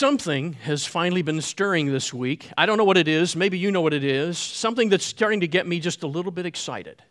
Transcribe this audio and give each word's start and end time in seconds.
Something 0.00 0.54
has 0.62 0.86
finally 0.86 1.20
been 1.20 1.42
stirring 1.42 1.92
this 1.92 2.14
week. 2.14 2.48
I 2.56 2.64
don't 2.64 2.78
know 2.78 2.84
what 2.84 2.96
it 2.96 3.06
is. 3.06 3.36
Maybe 3.36 3.58
you 3.58 3.70
know 3.70 3.82
what 3.82 3.92
it 3.92 4.02
is. 4.02 4.38
Something 4.38 4.88
that's 4.88 5.04
starting 5.04 5.40
to 5.40 5.46
get 5.46 5.66
me 5.66 5.78
just 5.78 6.02
a 6.02 6.06
little 6.06 6.32
bit 6.32 6.46
excited. 6.46 7.02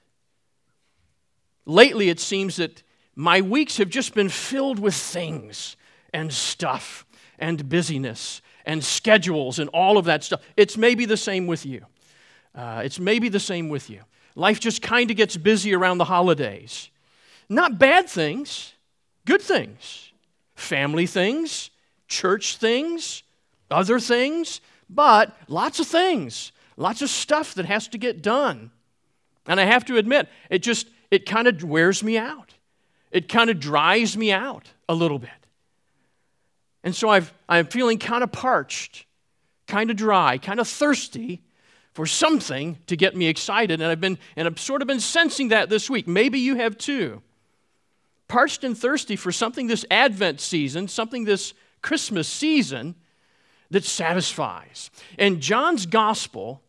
Lately, 1.68 2.10
it 2.10 2.20
seems 2.20 2.56
that 2.56 2.82
my 3.16 3.42
weeks 3.42 3.78
have 3.78 3.90
just 3.90 4.16
been 4.16 4.28
filled 4.28 4.80
with 4.80 4.96
things 4.96 5.78
and 6.16 6.34
stuff 6.34 7.06
and 7.38 7.70
busyness 7.70 8.42
and 8.66 8.84
schedules 8.84 9.60
and 9.60 9.70
all 9.70 10.00
of 10.00 10.06
that 10.06 10.24
stuff. 10.24 10.42
It's 10.58 10.76
maybe 10.76 11.06
the 11.06 11.16
same 11.16 11.46
with 11.46 11.68
you. 11.68 11.86
Uh, 12.56 12.82
it's 12.84 13.00
maybe 13.00 13.30
the 13.30 13.40
same 13.40 13.70
with 13.70 13.92
you. 13.92 14.02
Life 14.34 14.60
just 14.60 14.82
kind 14.82 15.12
of 15.12 15.16
gets 15.16 15.38
busy 15.38 15.76
around 15.76 16.00
the 16.00 16.06
holidays. 16.06 16.90
Not 17.50 17.78
bad 17.78 18.10
things, 18.10 18.74
good 19.26 19.44
things, 19.44 20.12
family 20.56 21.06
things, 21.06 21.70
church 22.10 22.58
things, 22.58 23.24
other 23.72 24.00
things, 24.00 24.60
but 24.90 25.38
lots 25.48 25.80
of 25.80 25.88
things, 25.88 26.52
lots 26.76 27.02
of 27.02 27.10
stuff 27.10 27.54
that 27.54 27.66
has 27.66 27.88
to 27.90 27.98
get 27.98 28.22
done. 28.22 28.72
And 29.48 29.60
I 29.60 29.66
have 29.66 29.86
to 29.86 29.98
admit, 29.98 30.28
it 30.50 30.60
just, 30.60 30.90
it 31.12 31.26
kind 31.26 31.48
of 31.48 31.64
wears 31.64 32.04
me 32.04 32.18
out. 32.18 32.54
It 33.12 33.30
kind 33.30 33.50
of 33.50 33.60
dries 33.60 34.18
me 34.18 34.32
out 34.32 34.68
a 34.88 34.94
little 34.94 35.20
bit. 35.20 35.30
And 36.84 36.96
so 36.96 37.10
I've, 37.10 37.34
I'm 37.48 37.66
feeling 37.66 37.98
kind 37.98 38.24
of 38.24 38.32
parched, 38.32 39.06
kind 39.68 39.90
of 39.90 39.98
dry, 39.98 40.38
kind 40.38 40.60
of 40.60 40.68
thirsty 40.68 41.42
for 41.94 42.06
something 42.06 42.78
to 42.88 42.96
get 42.96 43.16
me 43.16 43.28
excited. 43.28 43.82
And 43.82 43.92
I've 43.92 44.00
been, 44.00 44.18
and 44.36 44.48
I've 44.48 44.60
sort 44.60 44.82
of 44.82 44.88
been 44.88 45.00
sensing 45.00 45.50
that 45.50 45.70
this 45.70 45.90
week. 45.90 46.08
Maybe 46.08 46.40
you 46.40 46.56
have 46.56 46.78
too. 46.78 47.22
Parched 48.28 48.64
and 48.64 48.78
thirsty 48.78 49.16
for 49.16 49.32
something 49.32 49.68
this 49.68 49.86
Advent 49.90 50.40
season, 50.40 50.88
something 50.88 51.26
this 51.26 51.54
Christmas 51.82 52.28
season 52.28 52.96
that 53.72 53.84
satisfies. 53.84 54.90
And 55.18 55.42
John's 55.42 55.86
gospel 55.86 56.62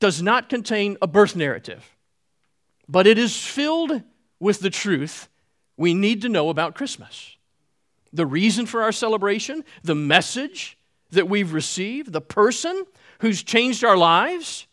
does 0.00 0.22
not 0.22 0.48
contain 0.48 0.96
a 1.00 1.06
birth 1.06 1.36
narrative, 1.36 1.96
but 2.88 3.06
it 3.06 3.18
is 3.18 3.36
filled 3.36 4.02
with 4.38 4.60
the 4.60 4.70
truth 4.70 5.28
we 5.76 5.94
need 5.94 6.22
to 6.22 6.28
know 6.28 6.48
about 6.48 6.74
Christmas. 6.74 7.36
The 8.12 8.26
reason 8.26 8.66
for 8.66 8.82
our 8.82 8.92
celebration, 8.92 9.64
the 9.82 9.94
message 9.94 10.78
that 11.10 11.28
we've 11.28 11.52
received, 11.52 12.12
the 12.12 12.20
person 12.20 12.84
who's 13.20 13.42
changed 13.42 13.84
our 13.84 13.96
lives, 13.96 14.66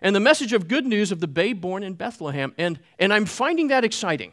and 0.00 0.14
the 0.14 0.20
message 0.20 0.52
of 0.52 0.68
good 0.68 0.86
news 0.86 1.10
of 1.12 1.20
the 1.20 1.26
babe 1.26 1.60
born 1.60 1.82
in 1.82 1.94
Bethlehem. 1.94 2.52
And, 2.58 2.78
and 2.98 3.12
I'm 3.12 3.26
finding 3.26 3.68
that 3.68 3.84
exciting. 3.84 4.32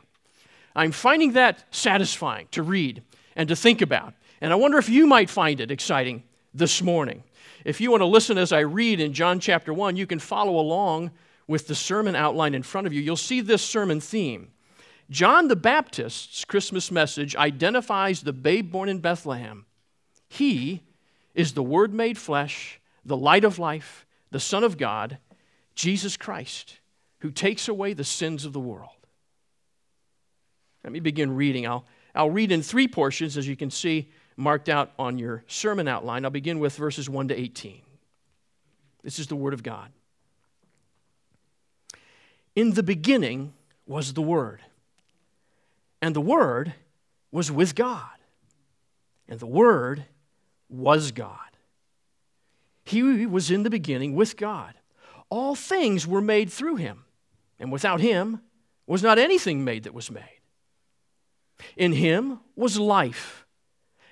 I'm 0.75 0.91
finding 0.91 1.33
that 1.33 1.63
satisfying 1.71 2.47
to 2.51 2.61
read 2.61 3.03
and 3.35 3.47
to 3.49 3.55
think 3.55 3.81
about. 3.81 4.13
And 4.42 4.52
I 4.52 4.56
wonder 4.56 4.80
if 4.80 4.89
you 4.89 5.06
might 5.06 5.30
find 5.30 5.61
it 5.61 5.72
exciting 5.72 6.23
this 6.53 6.81
morning. 6.81 7.23
If 7.64 7.80
you 7.80 7.92
want 7.92 8.02
to 8.02 8.08
listen 8.08 8.39
as 8.39 8.52
I 8.52 8.61
read 8.61 9.00
in 9.00 9.14
John 9.14 9.39
chapter 9.39 9.73
1, 9.73 9.95
you 9.95 10.08
can 10.08 10.20
follow 10.20 10.59
along 10.59 11.11
with 11.47 11.67
the 11.67 11.75
sermon 11.75 12.16
outline 12.16 12.56
in 12.56 12.64
front 12.64 12.88
of 12.88 12.94
you. 12.94 13.02
You'll 13.02 13.16
see 13.16 13.42
this 13.42 13.62
sermon 13.62 14.00
theme. 14.00 14.52
John 15.12 15.47
the 15.47 15.56
Baptist's 15.56 16.45
Christmas 16.45 16.89
message 16.89 17.36
identifies 17.36 18.22
the 18.22 18.34
babe 18.34 18.72
born 18.72 18.89
in 18.89 19.00
Bethlehem. 19.00 19.66
He 20.28 20.81
is 21.36 21.53
the 21.53 21.64
Word 21.64 21.94
made 21.94 22.17
flesh, 22.17 22.80
the 23.06 23.17
light 23.17 23.44
of 23.44 23.59
life, 23.59 24.06
the 24.31 24.39
Son 24.39 24.64
of 24.64 24.78
God, 24.78 25.17
Jesus 25.75 26.17
Christ, 26.17 26.80
who 27.19 27.30
takes 27.30 27.67
away 27.67 27.94
the 27.94 28.03
sins 28.03 28.45
of 28.45 28.53
the 28.53 28.59
world. 28.59 28.89
Let 30.84 30.94
me 30.94 31.00
begin 31.00 31.36
reading. 31.36 31.67
I'll, 31.67 31.86
I'll 32.16 32.31
read 32.31 32.52
in 32.52 32.64
three 32.64 32.88
portions, 32.88 33.38
as 33.38 33.47
you 33.47 33.56
can 33.56 33.69
see 33.69 34.09
marked 34.42 34.70
out 34.70 34.92
on 34.97 35.17
your 35.17 35.44
sermon 35.47 35.88
outline. 35.88 36.25
I'll 36.25 36.31
begin 36.31 36.59
with 36.59 36.75
verses 36.75 37.09
1 37.09 37.30
to 37.30 37.39
18. 37.39 37.81
This 39.03 39.20
is 39.20 39.28
the 39.28 39.36
Word 39.36 39.53
of 39.53 39.64
God. 39.64 39.89
In 42.56 42.74
the 42.74 42.84
beginning 42.84 43.53
was 43.85 44.13
the 44.13 44.22
Word, 44.22 44.62
and 46.01 46.16
the 46.16 46.22
Word 46.22 46.74
was 47.31 47.51
with 47.51 47.75
God, 47.75 48.09
and 49.30 49.40
the 49.40 49.46
Word 49.46 50.06
was 50.69 51.12
God. 51.12 51.38
He 52.84 53.25
was 53.25 53.51
in 53.51 53.63
the 53.63 53.69
beginning 53.69 54.16
with 54.16 54.35
God. 54.35 54.74
All 55.30 55.56
things 55.56 56.06
were 56.06 56.19
made 56.19 56.51
through 56.51 56.75
him, 56.75 57.06
and 57.59 57.72
without 57.72 58.01
him 58.01 58.41
was 58.85 59.01
not 59.01 59.18
anything 59.18 59.63
made 59.63 59.84
that 59.84 59.94
was 59.94 60.12
made. 60.12 60.41
In 61.78 61.94
him 61.94 62.40
was 62.56 62.78
life 62.78 63.41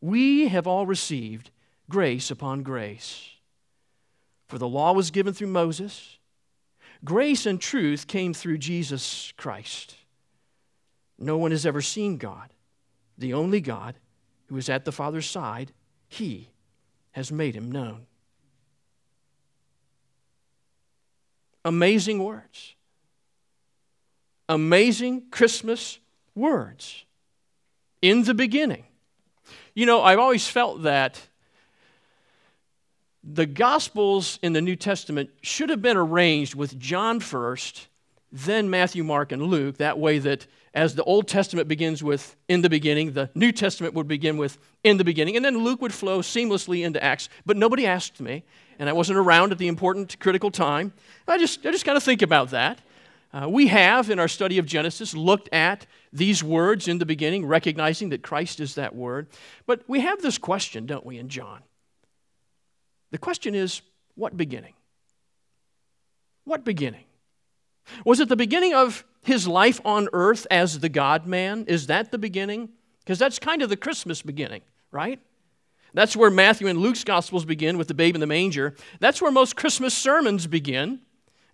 we 0.00 0.48
have 0.48 0.66
all 0.66 0.86
received 0.86 1.50
grace 1.88 2.30
upon 2.30 2.62
grace. 2.62 3.28
For 4.48 4.58
the 4.58 4.68
law 4.68 4.92
was 4.92 5.10
given 5.10 5.32
through 5.32 5.48
Moses, 5.48 6.18
grace 7.04 7.46
and 7.46 7.60
truth 7.60 8.06
came 8.06 8.34
through 8.34 8.58
Jesus 8.58 9.32
Christ. 9.36 9.94
No 11.18 11.36
one 11.36 11.50
has 11.50 11.66
ever 11.66 11.82
seen 11.82 12.16
God, 12.16 12.52
the 13.18 13.34
only 13.34 13.60
God 13.60 13.96
who 14.46 14.56
is 14.56 14.68
at 14.68 14.84
the 14.84 14.92
Father's 14.92 15.28
side. 15.28 15.72
He 16.08 16.48
has 17.12 17.30
made 17.30 17.54
him 17.54 17.70
known. 17.70 18.06
Amazing 21.64 22.24
words. 22.24 22.74
Amazing 24.48 25.24
Christmas 25.30 25.98
words. 26.34 27.04
In 28.02 28.24
the 28.24 28.34
beginning, 28.34 28.84
you 29.74 29.86
know, 29.86 30.02
I've 30.02 30.18
always 30.18 30.46
felt 30.46 30.82
that 30.82 31.20
the 33.22 33.46
Gospels 33.46 34.38
in 34.42 34.52
the 34.52 34.60
New 34.60 34.76
Testament 34.76 35.30
should 35.42 35.70
have 35.70 35.82
been 35.82 35.96
arranged 35.96 36.54
with 36.54 36.78
John 36.78 37.20
first, 37.20 37.88
then 38.32 38.70
Matthew, 38.70 39.04
Mark, 39.04 39.32
and 39.32 39.42
Luke. 39.42 39.76
That 39.76 39.98
way, 39.98 40.18
that 40.20 40.46
as 40.72 40.94
the 40.94 41.04
Old 41.04 41.28
Testament 41.28 41.68
begins 41.68 42.02
with 42.02 42.36
in 42.48 42.62
the 42.62 42.70
beginning, 42.70 43.12
the 43.12 43.28
New 43.34 43.52
Testament 43.52 43.94
would 43.94 44.08
begin 44.08 44.36
with 44.36 44.58
in 44.84 44.96
the 44.96 45.04
beginning, 45.04 45.36
and 45.36 45.44
then 45.44 45.58
Luke 45.58 45.82
would 45.82 45.92
flow 45.92 46.20
seamlessly 46.20 46.84
into 46.84 47.02
Acts. 47.02 47.28
But 47.44 47.56
nobody 47.56 47.86
asked 47.86 48.20
me, 48.20 48.44
and 48.78 48.88
I 48.88 48.92
wasn't 48.92 49.18
around 49.18 49.52
at 49.52 49.58
the 49.58 49.68
important 49.68 50.18
critical 50.20 50.50
time. 50.50 50.92
I 51.26 51.38
just, 51.38 51.66
I 51.66 51.72
just 51.72 51.84
got 51.84 51.94
to 51.94 52.00
think 52.00 52.22
about 52.22 52.50
that. 52.50 52.80
Uh, 53.32 53.48
we 53.48 53.68
have, 53.68 54.10
in 54.10 54.18
our 54.18 54.28
study 54.28 54.58
of 54.58 54.66
Genesis, 54.66 55.14
looked 55.14 55.48
at 55.52 55.86
these 56.12 56.42
words 56.42 56.88
in 56.88 56.98
the 56.98 57.06
beginning, 57.06 57.46
recognizing 57.46 58.08
that 58.08 58.22
Christ 58.22 58.58
is 58.58 58.74
that 58.74 58.94
word. 58.94 59.28
But 59.66 59.82
we 59.86 60.00
have 60.00 60.20
this 60.20 60.36
question, 60.36 60.86
don't 60.86 61.06
we, 61.06 61.18
in 61.18 61.28
John? 61.28 61.60
The 63.12 63.18
question 63.18 63.54
is 63.54 63.82
what 64.16 64.36
beginning? 64.36 64.74
What 66.44 66.64
beginning? 66.64 67.04
Was 68.04 68.20
it 68.20 68.28
the 68.28 68.36
beginning 68.36 68.74
of 68.74 69.04
his 69.22 69.46
life 69.46 69.80
on 69.84 70.08
earth 70.12 70.46
as 70.50 70.80
the 70.80 70.88
God 70.88 71.26
man? 71.26 71.64
Is 71.66 71.86
that 71.86 72.10
the 72.10 72.18
beginning? 72.18 72.70
Because 73.00 73.18
that's 73.18 73.38
kind 73.38 73.62
of 73.62 73.68
the 73.68 73.76
Christmas 73.76 74.22
beginning, 74.22 74.62
right? 74.90 75.20
That's 75.94 76.16
where 76.16 76.30
Matthew 76.30 76.66
and 76.68 76.78
Luke's 76.78 77.04
Gospels 77.04 77.44
begin 77.44 77.78
with 77.78 77.88
the 77.88 77.94
babe 77.94 78.14
in 78.14 78.20
the 78.20 78.26
manger. 78.26 78.74
That's 79.00 79.20
where 79.20 79.32
most 79.32 79.56
Christmas 79.56 79.96
sermons 79.96 80.46
begin, 80.46 81.00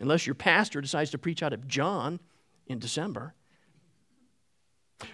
unless 0.00 0.26
your 0.26 0.34
pastor 0.34 0.80
decides 0.80 1.10
to 1.10 1.18
preach 1.18 1.42
out 1.42 1.52
of 1.52 1.66
John 1.68 2.20
in 2.66 2.78
December. 2.78 3.34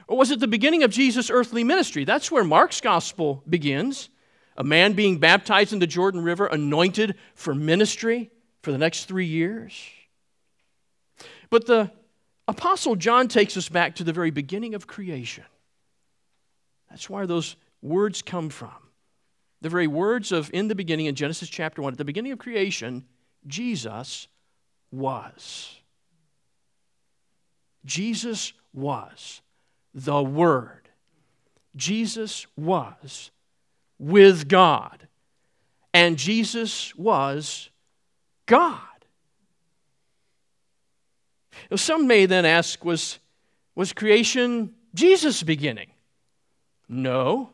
Or 0.06 0.16
was 0.16 0.30
it 0.30 0.40
the 0.40 0.48
beginning 0.48 0.82
of 0.82 0.90
Jesus' 0.90 1.30
earthly 1.30 1.64
ministry? 1.64 2.04
That's 2.04 2.30
where 2.30 2.44
Mark's 2.44 2.80
Gospel 2.80 3.42
begins. 3.48 4.10
A 4.56 4.64
man 4.64 4.92
being 4.92 5.18
baptized 5.18 5.72
in 5.72 5.78
the 5.78 5.86
Jordan 5.86 6.22
River, 6.22 6.46
anointed 6.46 7.16
for 7.34 7.54
ministry 7.54 8.30
for 8.62 8.70
the 8.70 8.78
next 8.78 9.06
three 9.06 9.26
years. 9.26 9.72
But 11.50 11.66
the 11.66 11.90
Apostle 12.46 12.96
John 12.96 13.28
takes 13.28 13.56
us 13.56 13.68
back 13.68 13.96
to 13.96 14.04
the 14.04 14.12
very 14.12 14.30
beginning 14.30 14.74
of 14.74 14.86
creation. 14.86 15.44
That's 16.90 17.08
where 17.08 17.26
those 17.26 17.56
words 17.80 18.20
come 18.20 18.50
from. 18.50 18.70
The 19.62 19.68
very 19.68 19.86
words 19.86 20.32
of 20.32 20.50
in 20.52 20.68
the 20.68 20.74
beginning 20.74 21.06
in 21.06 21.14
Genesis 21.14 21.48
chapter 21.48 21.80
1, 21.80 21.94
at 21.94 21.98
the 21.98 22.04
beginning 22.04 22.32
of 22.32 22.38
creation, 22.38 23.06
Jesus 23.46 24.28
was. 24.92 25.78
Jesus 27.84 28.52
was 28.72 29.40
the 29.94 30.22
Word. 30.22 30.88
Jesus 31.74 32.46
was 32.56 33.30
with 33.98 34.48
God. 34.48 35.08
And 35.94 36.16
Jesus 36.16 36.94
was 36.96 37.70
God. 38.46 38.78
Now, 41.70 41.76
some 41.76 42.06
may 42.06 42.26
then 42.26 42.44
ask 42.44 42.84
was, 42.84 43.18
was 43.74 43.92
creation 43.92 44.74
Jesus' 44.94 45.42
beginning? 45.42 45.90
No. 46.88 47.50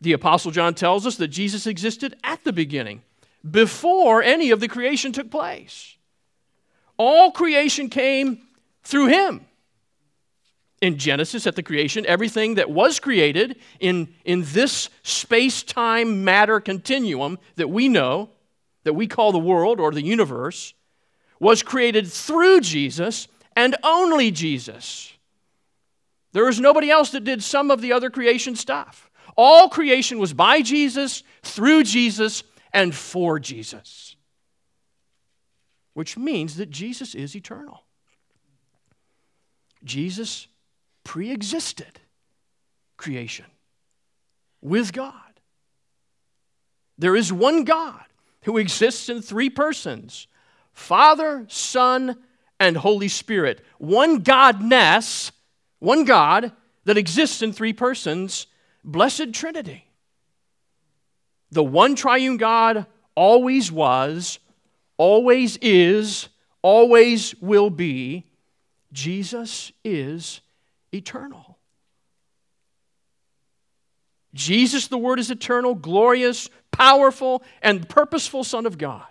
The 0.00 0.12
Apostle 0.12 0.50
John 0.50 0.74
tells 0.74 1.06
us 1.06 1.16
that 1.16 1.28
Jesus 1.28 1.66
existed 1.66 2.16
at 2.22 2.44
the 2.44 2.52
beginning, 2.52 3.02
before 3.48 4.22
any 4.22 4.50
of 4.50 4.60
the 4.60 4.68
creation 4.68 5.12
took 5.12 5.30
place. 5.30 5.96
All 6.96 7.30
creation 7.30 7.88
came 7.88 8.46
through 8.82 9.06
him. 9.06 9.44
In 10.80 10.96
Genesis, 10.96 11.46
at 11.46 11.56
the 11.56 11.62
creation, 11.62 12.06
everything 12.06 12.54
that 12.54 12.70
was 12.70 13.00
created 13.00 13.56
in, 13.80 14.14
in 14.24 14.44
this 14.46 14.90
space 15.02 15.62
time 15.62 16.24
matter 16.24 16.60
continuum 16.60 17.38
that 17.56 17.68
we 17.68 17.88
know, 17.88 18.30
that 18.84 18.94
we 18.94 19.08
call 19.08 19.32
the 19.32 19.38
world 19.38 19.80
or 19.80 19.90
the 19.90 20.02
universe, 20.02 20.74
was 21.40 21.62
created 21.62 22.06
through 22.06 22.60
Jesus 22.60 23.26
and 23.56 23.74
only 23.82 24.30
Jesus. 24.30 25.12
There 26.32 26.44
was 26.44 26.60
nobody 26.60 26.90
else 26.90 27.10
that 27.10 27.24
did 27.24 27.42
some 27.42 27.70
of 27.70 27.80
the 27.80 27.92
other 27.92 28.10
creation 28.10 28.54
stuff. 28.54 29.10
All 29.36 29.68
creation 29.68 30.18
was 30.18 30.32
by 30.32 30.62
Jesus, 30.62 31.22
through 31.42 31.84
Jesus, 31.84 32.42
and 32.72 32.94
for 32.94 33.38
Jesus. 33.38 34.16
Which 35.94 36.16
means 36.16 36.56
that 36.56 36.70
Jesus 36.70 37.14
is 37.14 37.34
eternal. 37.34 37.84
Jesus 39.84 40.46
pre 41.04 41.30
existed 41.30 42.00
creation 42.96 43.46
with 44.60 44.92
God. 44.92 45.12
There 46.98 47.16
is 47.16 47.32
one 47.32 47.64
God 47.64 48.04
who 48.42 48.58
exists 48.58 49.08
in 49.08 49.22
three 49.22 49.50
persons 49.50 50.26
Father, 50.72 51.44
Son, 51.48 52.16
and 52.60 52.76
Holy 52.76 53.08
Spirit. 53.08 53.64
One 53.78 54.22
Godness, 54.22 55.32
one 55.80 56.04
God 56.04 56.52
that 56.84 56.98
exists 56.98 57.42
in 57.42 57.52
three 57.52 57.72
persons 57.72 58.46
Blessed 58.84 59.32
Trinity. 59.32 59.87
The 61.50 61.64
one 61.64 61.94
triune 61.94 62.36
God 62.36 62.86
always 63.14 63.72
was, 63.72 64.38
always 64.96 65.56
is, 65.62 66.28
always 66.62 67.34
will 67.40 67.70
be. 67.70 68.24
Jesus 68.92 69.72
is 69.84 70.40
eternal. 70.92 71.58
Jesus, 74.34 74.88
the 74.88 74.98
Word, 74.98 75.18
is 75.18 75.30
eternal, 75.30 75.74
glorious, 75.74 76.48
powerful, 76.70 77.42
and 77.62 77.88
purposeful 77.88 78.44
Son 78.44 78.66
of 78.66 78.78
God. 78.78 79.06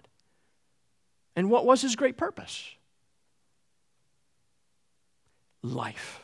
And 1.35 1.49
what 1.49 1.65
was 1.65 1.81
his 1.81 1.95
great 1.95 2.17
purpose? 2.17 2.69
Life. 5.61 6.21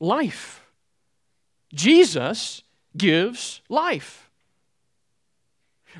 Life. 0.00 0.64
Jesus 1.72 2.62
gives 2.96 3.60
life. 3.68 4.30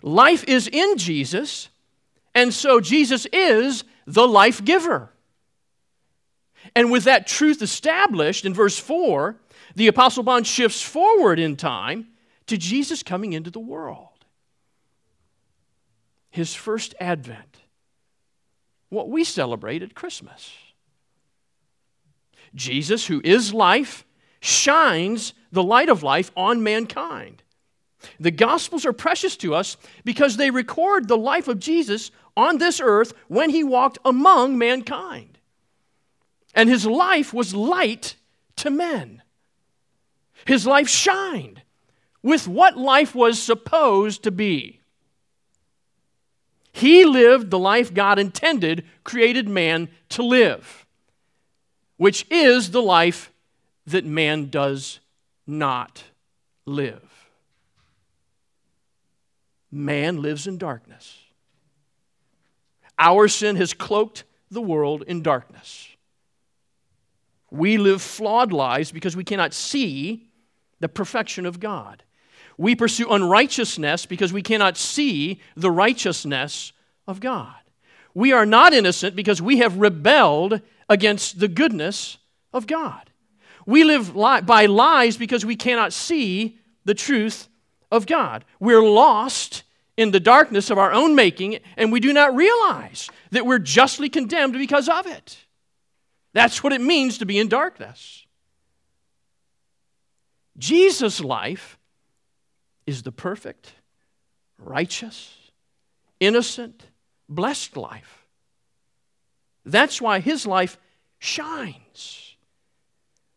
Life 0.02 0.44
is 0.44 0.68
in 0.68 0.96
Jesus, 0.96 1.68
and 2.34 2.52
so 2.52 2.80
Jesus 2.80 3.26
is 3.32 3.84
the 4.06 4.26
life 4.26 4.64
giver. 4.64 5.10
And 6.74 6.90
with 6.90 7.04
that 7.04 7.26
truth 7.26 7.62
established 7.62 8.44
in 8.44 8.54
verse 8.54 8.78
4, 8.78 9.36
the 9.76 9.86
Apostle 9.88 10.24
John 10.24 10.44
shifts 10.44 10.82
forward 10.82 11.38
in 11.38 11.56
time 11.56 12.08
to 12.46 12.56
Jesus 12.56 13.02
coming 13.02 13.32
into 13.32 13.50
the 13.50 13.60
world. 13.60 14.08
His 16.30 16.54
first 16.54 16.94
advent, 17.00 17.58
what 18.88 19.08
we 19.08 19.24
celebrate 19.24 19.82
at 19.82 19.94
Christmas. 19.94 20.52
Jesus, 22.54 23.06
who 23.06 23.20
is 23.24 23.54
life, 23.54 24.04
shines 24.44 25.32
the 25.52 25.62
light 25.62 25.88
of 25.88 26.02
life 26.02 26.30
on 26.36 26.62
mankind. 26.62 27.42
The 28.20 28.30
Gospels 28.30 28.84
are 28.84 28.92
precious 28.92 29.38
to 29.38 29.54
us 29.54 29.78
because 30.04 30.36
they 30.36 30.50
record 30.50 31.08
the 31.08 31.16
life 31.16 31.48
of 31.48 31.58
Jesus 31.58 32.10
on 32.36 32.58
this 32.58 32.78
earth 32.78 33.14
when 33.28 33.48
he 33.48 33.64
walked 33.64 33.96
among 34.04 34.58
mankind. 34.58 35.38
And 36.54 36.68
his 36.68 36.84
life 36.84 37.32
was 37.32 37.54
light 37.54 38.16
to 38.56 38.68
men. 38.68 39.22
His 40.46 40.66
life 40.66 40.90
shined 40.90 41.62
with 42.22 42.46
what 42.46 42.76
life 42.76 43.14
was 43.14 43.40
supposed 43.40 44.24
to 44.24 44.30
be. 44.30 44.80
He 46.70 47.06
lived 47.06 47.50
the 47.50 47.58
life 47.58 47.94
God 47.94 48.18
intended 48.18 48.84
created 49.04 49.48
man 49.48 49.88
to 50.10 50.22
live, 50.22 50.84
which 51.96 52.26
is 52.30 52.72
the 52.72 52.82
life 52.82 53.30
that 53.86 54.04
man 54.04 54.48
does 54.48 55.00
not 55.46 56.04
live. 56.66 57.28
Man 59.70 60.22
lives 60.22 60.46
in 60.46 60.56
darkness. 60.58 61.18
Our 62.98 63.28
sin 63.28 63.56
has 63.56 63.74
cloaked 63.74 64.24
the 64.50 64.62
world 64.62 65.02
in 65.06 65.22
darkness. 65.22 65.88
We 67.50 67.76
live 67.76 68.00
flawed 68.00 68.52
lives 68.52 68.92
because 68.92 69.16
we 69.16 69.24
cannot 69.24 69.52
see 69.52 70.28
the 70.80 70.88
perfection 70.88 71.46
of 71.46 71.60
God. 71.60 72.02
We 72.56 72.76
pursue 72.76 73.10
unrighteousness 73.10 74.06
because 74.06 74.32
we 74.32 74.42
cannot 74.42 74.76
see 74.76 75.40
the 75.56 75.70
righteousness 75.70 76.72
of 77.06 77.20
God. 77.20 77.54
We 78.14 78.32
are 78.32 78.46
not 78.46 78.72
innocent 78.72 79.16
because 79.16 79.42
we 79.42 79.58
have 79.58 79.76
rebelled 79.76 80.60
against 80.88 81.40
the 81.40 81.48
goodness 81.48 82.18
of 82.52 82.66
God. 82.66 83.10
We 83.66 83.84
live 83.84 84.14
li- 84.14 84.42
by 84.42 84.66
lies 84.66 85.16
because 85.16 85.44
we 85.44 85.56
cannot 85.56 85.92
see 85.92 86.58
the 86.84 86.94
truth 86.94 87.48
of 87.90 88.06
God. 88.06 88.44
We're 88.60 88.82
lost 88.82 89.62
in 89.96 90.10
the 90.10 90.20
darkness 90.20 90.70
of 90.70 90.78
our 90.78 90.92
own 90.92 91.14
making, 91.14 91.58
and 91.76 91.92
we 91.92 92.00
do 92.00 92.12
not 92.12 92.34
realize 92.34 93.08
that 93.30 93.46
we're 93.46 93.58
justly 93.58 94.08
condemned 94.08 94.54
because 94.54 94.88
of 94.88 95.06
it. 95.06 95.38
That's 96.32 96.62
what 96.62 96.72
it 96.72 96.80
means 96.80 97.18
to 97.18 97.26
be 97.26 97.38
in 97.38 97.48
darkness. 97.48 98.26
Jesus' 100.58 101.20
life 101.20 101.78
is 102.86 103.02
the 103.02 103.12
perfect, 103.12 103.72
righteous, 104.58 105.32
innocent, 106.20 106.84
blessed 107.28 107.76
life. 107.76 108.26
That's 109.64 110.00
why 110.00 110.20
his 110.20 110.46
life 110.46 110.76
shines 111.18 112.23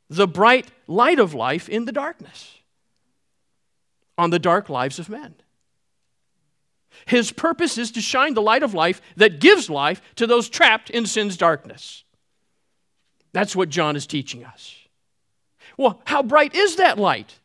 the 0.09 0.27
bright 0.27 0.71
light 0.87 1.19
of 1.19 1.33
life 1.33 1.67
in 1.67 1.85
the 1.85 1.91
darkness 1.91 2.55
on 4.17 4.29
the 4.29 4.39
dark 4.39 4.69
lives 4.69 4.99
of 4.99 5.09
men. 5.09 5.35
His 7.05 7.31
purpose 7.31 7.77
is 7.77 7.91
to 7.91 8.01
shine 8.01 8.33
the 8.33 8.41
light 8.41 8.63
of 8.63 8.73
life 8.73 9.01
that 9.15 9.39
gives 9.39 9.69
life 9.69 10.01
to 10.15 10.25
those 10.25 10.49
trapped 10.49 10.89
in 10.89 11.05
sin's 11.05 11.37
darkness. 11.37 12.03
That's 13.33 13.55
what 13.55 13.69
John 13.69 13.95
is 13.95 14.07
teaching 14.07 14.43
us. 14.43 14.75
Well, 15.77 16.01
how 16.05 16.23
bright 16.23 16.55
is 16.55 16.77
that 16.77 16.97
light? 16.97 17.39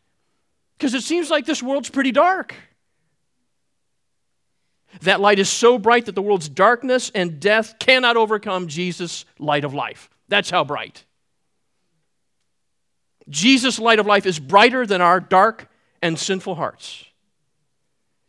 Because 0.78 0.94
it 0.94 1.02
seems 1.02 1.30
like 1.30 1.44
this 1.44 1.62
world's 1.62 1.90
pretty 1.90 2.12
dark. 2.12 2.54
That 5.02 5.20
light 5.20 5.38
is 5.38 5.50
so 5.50 5.78
bright 5.78 6.06
that 6.06 6.14
the 6.14 6.22
world's 6.22 6.48
darkness 6.48 7.10
and 7.14 7.40
death 7.40 7.78
cannot 7.78 8.16
overcome 8.16 8.68
Jesus' 8.68 9.24
light 9.38 9.64
of 9.64 9.74
life. 9.74 10.08
That's 10.28 10.50
how 10.50 10.64
bright. 10.64 11.04
Jesus' 13.28 13.78
light 13.78 13.98
of 13.98 14.06
life 14.06 14.26
is 14.26 14.38
brighter 14.38 14.86
than 14.86 15.00
our 15.00 15.20
dark 15.20 15.68
and 16.00 16.18
sinful 16.18 16.56
hearts. 16.56 17.04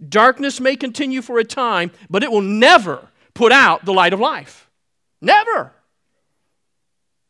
Darkness 0.07 0.59
may 0.59 0.75
continue 0.75 1.21
for 1.21 1.39
a 1.39 1.43
time, 1.43 1.91
but 2.09 2.23
it 2.23 2.31
will 2.31 2.41
never 2.41 3.09
put 3.33 3.51
out 3.51 3.85
the 3.85 3.93
light 3.93 4.13
of 4.13 4.19
life. 4.19 4.69
Never. 5.21 5.71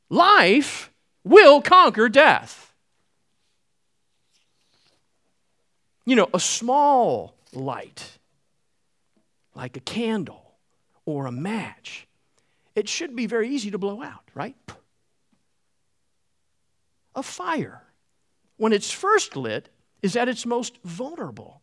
Life 0.09 0.91
will 1.23 1.61
conquer 1.61 2.09
death. 2.09 2.73
You 6.05 6.15
know, 6.15 6.29
a 6.33 6.39
small 6.39 7.35
light, 7.53 8.17
like 9.55 9.77
a 9.77 9.79
candle 9.79 10.55
or 11.05 11.27
a 11.27 11.31
match, 11.31 12.07
it 12.75 12.89
should 12.89 13.15
be 13.15 13.25
very 13.25 13.49
easy 13.49 13.71
to 13.71 13.77
blow 13.77 14.01
out, 14.01 14.23
right? 14.33 14.55
A 17.15 17.23
fire, 17.23 17.83
when 18.57 18.73
it's 18.73 18.91
first 18.91 19.35
lit, 19.35 19.69
is 20.01 20.15
at 20.15 20.27
its 20.27 20.45
most 20.45 20.77
vulnerable 20.83 21.61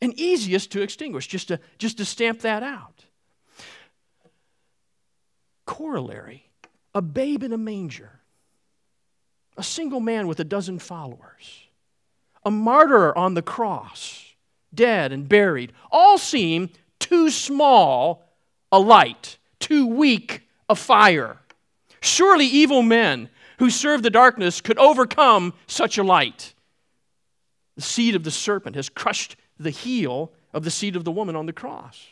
and 0.00 0.12
easiest 0.18 0.70
to 0.72 0.82
extinguish, 0.82 1.26
just 1.26 1.48
to, 1.48 1.58
just 1.78 1.98
to 1.98 2.04
stamp 2.04 2.40
that 2.40 2.62
out. 2.62 3.04
Corollary 5.66 6.44
a 6.94 7.02
babe 7.02 7.42
in 7.42 7.52
a 7.52 7.58
manger, 7.58 8.20
a 9.56 9.62
single 9.62 10.00
man 10.00 10.28
with 10.28 10.38
a 10.38 10.44
dozen 10.44 10.78
followers, 10.78 11.66
a 12.44 12.50
martyr 12.50 13.16
on 13.18 13.34
the 13.34 13.42
cross, 13.42 14.34
dead 14.72 15.12
and 15.12 15.28
buried, 15.28 15.72
all 15.90 16.18
seem 16.18 16.70
too 17.00 17.30
small 17.30 18.24
a 18.70 18.78
light, 18.78 19.38
too 19.58 19.86
weak 19.86 20.42
a 20.68 20.74
fire. 20.74 21.38
Surely 22.00 22.46
evil 22.46 22.82
men 22.82 23.28
who 23.58 23.70
served 23.70 24.04
the 24.04 24.10
darkness 24.10 24.60
could 24.60 24.78
overcome 24.78 25.54
such 25.66 25.98
a 25.98 26.02
light. 26.02 26.54
The 27.76 27.82
seed 27.82 28.14
of 28.14 28.24
the 28.24 28.30
serpent 28.30 28.76
has 28.76 28.88
crushed 28.88 29.36
the 29.58 29.70
heel 29.70 30.32
of 30.52 30.64
the 30.64 30.70
seed 30.70 30.96
of 30.96 31.04
the 31.04 31.12
woman 31.12 31.36
on 31.36 31.46
the 31.46 31.52
cross. 31.52 32.06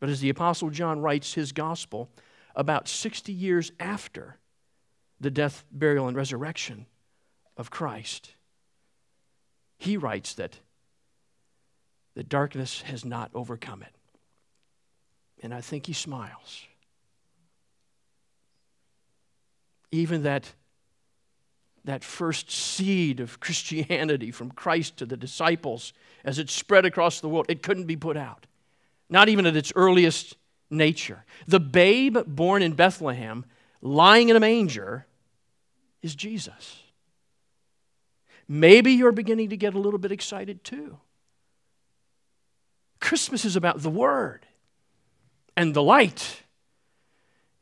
But 0.00 0.08
as 0.08 0.20
the 0.20 0.30
Apostle 0.30 0.70
John 0.70 1.00
writes 1.00 1.34
his 1.34 1.52
gospel, 1.52 2.08
about 2.54 2.88
60 2.88 3.32
years 3.32 3.72
after 3.78 4.36
the 5.20 5.30
death, 5.30 5.64
burial, 5.72 6.08
and 6.08 6.16
resurrection 6.16 6.86
of 7.56 7.70
Christ, 7.70 8.34
he 9.78 9.96
writes 9.96 10.34
that 10.34 10.58
the 12.14 12.22
darkness 12.22 12.82
has 12.82 13.04
not 13.04 13.30
overcome 13.34 13.82
it. 13.82 13.94
And 15.42 15.54
I 15.54 15.60
think 15.60 15.86
he 15.86 15.92
smiles. 15.92 16.66
Even 19.90 20.22
that 20.22 20.52
that 21.84 22.04
first 22.04 22.50
seed 22.50 23.18
of 23.18 23.40
Christianity 23.40 24.30
from 24.30 24.50
Christ 24.50 24.98
to 24.98 25.06
the 25.06 25.16
disciples 25.16 25.94
as 26.22 26.38
it 26.38 26.50
spread 26.50 26.84
across 26.84 27.20
the 27.20 27.28
world, 27.30 27.46
it 27.48 27.62
couldn't 27.62 27.86
be 27.86 27.96
put 27.96 28.16
out, 28.16 28.46
not 29.08 29.30
even 29.30 29.46
at 29.46 29.56
its 29.56 29.72
earliest 29.74 30.36
nature. 30.68 31.24
The 31.46 31.60
babe 31.60 32.18
born 32.26 32.60
in 32.60 32.74
Bethlehem, 32.74 33.46
lying 33.80 34.28
in 34.28 34.36
a 34.36 34.40
manger, 34.40 35.06
is 36.02 36.14
Jesus. 36.14 36.82
Maybe 38.46 38.92
you're 38.92 39.12
beginning 39.12 39.48
to 39.50 39.56
get 39.56 39.74
a 39.74 39.78
little 39.78 39.98
bit 39.98 40.12
excited 40.12 40.64
too. 40.64 40.98
Christmas 43.00 43.44
is 43.44 43.56
about 43.56 43.82
the 43.82 43.90
Word 43.90 44.46
and 45.56 45.72
the 45.72 45.82
light. 45.82 46.42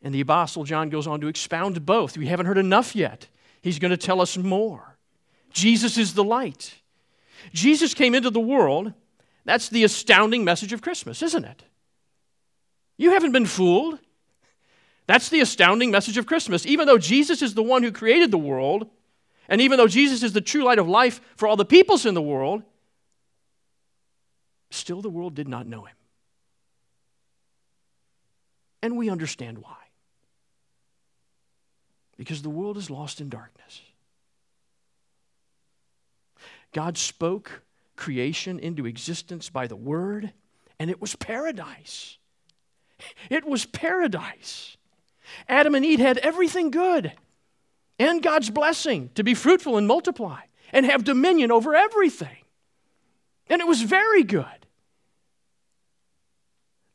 And 0.02 0.14
the 0.14 0.20
Apostle 0.20 0.64
John 0.64 0.88
goes 0.88 1.06
on 1.06 1.20
to 1.20 1.28
expound 1.28 1.84
both. 1.84 2.16
We 2.16 2.26
haven't 2.26 2.46
heard 2.46 2.58
enough 2.58 2.94
yet. 2.94 3.28
He's 3.62 3.78
going 3.78 3.90
to 3.90 3.96
tell 3.96 4.20
us 4.20 4.36
more. 4.36 4.96
Jesus 5.52 5.96
is 5.98 6.14
the 6.14 6.24
light. 6.24 6.74
Jesus 7.52 7.94
came 7.94 8.14
into 8.14 8.30
the 8.30 8.40
world. 8.40 8.92
That's 9.44 9.68
the 9.68 9.84
astounding 9.84 10.44
message 10.44 10.72
of 10.72 10.82
Christmas, 10.82 11.22
isn't 11.22 11.44
it? 11.44 11.64
You 12.96 13.12
haven't 13.12 13.32
been 13.32 13.46
fooled. 13.46 13.98
That's 15.06 15.28
the 15.28 15.40
astounding 15.40 15.90
message 15.90 16.18
of 16.18 16.26
Christmas. 16.26 16.66
Even 16.66 16.86
though 16.86 16.98
Jesus 16.98 17.42
is 17.42 17.54
the 17.54 17.62
one 17.62 17.82
who 17.82 17.92
created 17.92 18.30
the 18.30 18.38
world, 18.38 18.88
and 19.48 19.60
even 19.60 19.78
though 19.78 19.86
Jesus 19.86 20.22
is 20.22 20.32
the 20.32 20.40
true 20.40 20.64
light 20.64 20.78
of 20.78 20.88
life 20.88 21.20
for 21.36 21.46
all 21.46 21.56
the 21.56 21.64
peoples 21.64 22.06
in 22.06 22.14
the 22.14 22.22
world, 22.22 22.62
still 24.70 25.00
the 25.00 25.10
world 25.10 25.34
did 25.34 25.48
not 25.48 25.66
know 25.66 25.82
him. 25.82 25.96
And 28.82 28.96
we 28.96 29.08
understand 29.08 29.58
why 29.58 29.76
because 32.16 32.42
the 32.42 32.50
world 32.50 32.76
is 32.76 32.90
lost 32.90 33.20
in 33.20 33.28
darkness. 33.28 33.82
God 36.72 36.98
spoke 36.98 37.62
creation 37.96 38.58
into 38.58 38.86
existence 38.86 39.48
by 39.48 39.66
the 39.66 39.76
word, 39.76 40.32
and 40.78 40.90
it 40.90 41.00
was 41.00 41.16
paradise. 41.16 42.18
It 43.30 43.44
was 43.44 43.66
paradise. 43.66 44.76
Adam 45.48 45.74
and 45.74 45.84
Eve 45.84 46.00
had 46.00 46.18
everything 46.18 46.70
good 46.70 47.12
and 47.98 48.22
God's 48.22 48.50
blessing 48.50 49.10
to 49.14 49.24
be 49.24 49.34
fruitful 49.34 49.76
and 49.76 49.86
multiply 49.86 50.40
and 50.72 50.86
have 50.86 51.04
dominion 51.04 51.50
over 51.50 51.74
everything. 51.74 52.36
And 53.48 53.60
it 53.60 53.66
was 53.66 53.82
very 53.82 54.22
good. 54.22 54.44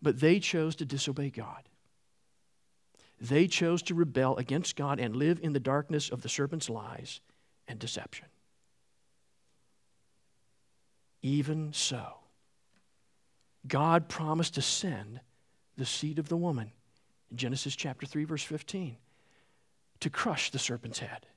But 0.02 0.20
they 0.20 0.40
chose 0.40 0.76
to 0.78 0.86
disobey 0.86 1.30
God. 1.30 1.64
They 3.22 3.48
chose 3.48 3.84
to 3.84 3.94
rebel 3.94 4.36
against 4.38 4.76
God 4.76 5.00
and 5.00 5.16
live 5.16 5.40
in 5.44 5.54
the 5.54 5.60
darkness 5.60 6.10
of 6.10 6.24
the 6.24 6.30
serpent's 6.30 6.70
lies 6.70 7.22
and 7.68 7.78
deception. 7.78 8.26
Even 11.22 11.72
so, 11.72 12.16
God 13.68 14.10
promised 14.10 14.56
to 14.56 14.62
send 14.64 15.22
the 15.78 15.86
seed 15.86 16.18
of 16.18 16.30
the 16.30 16.38
woman 16.38 16.72
Genesis 17.34 17.76
chapter 17.76 18.06
3, 18.06 18.26
verse 18.26 18.44
15 18.44 18.98
to 20.02 20.10
crush 20.10 20.50
the 20.50 20.60
serpent's 20.60 21.00
head. 21.00 21.28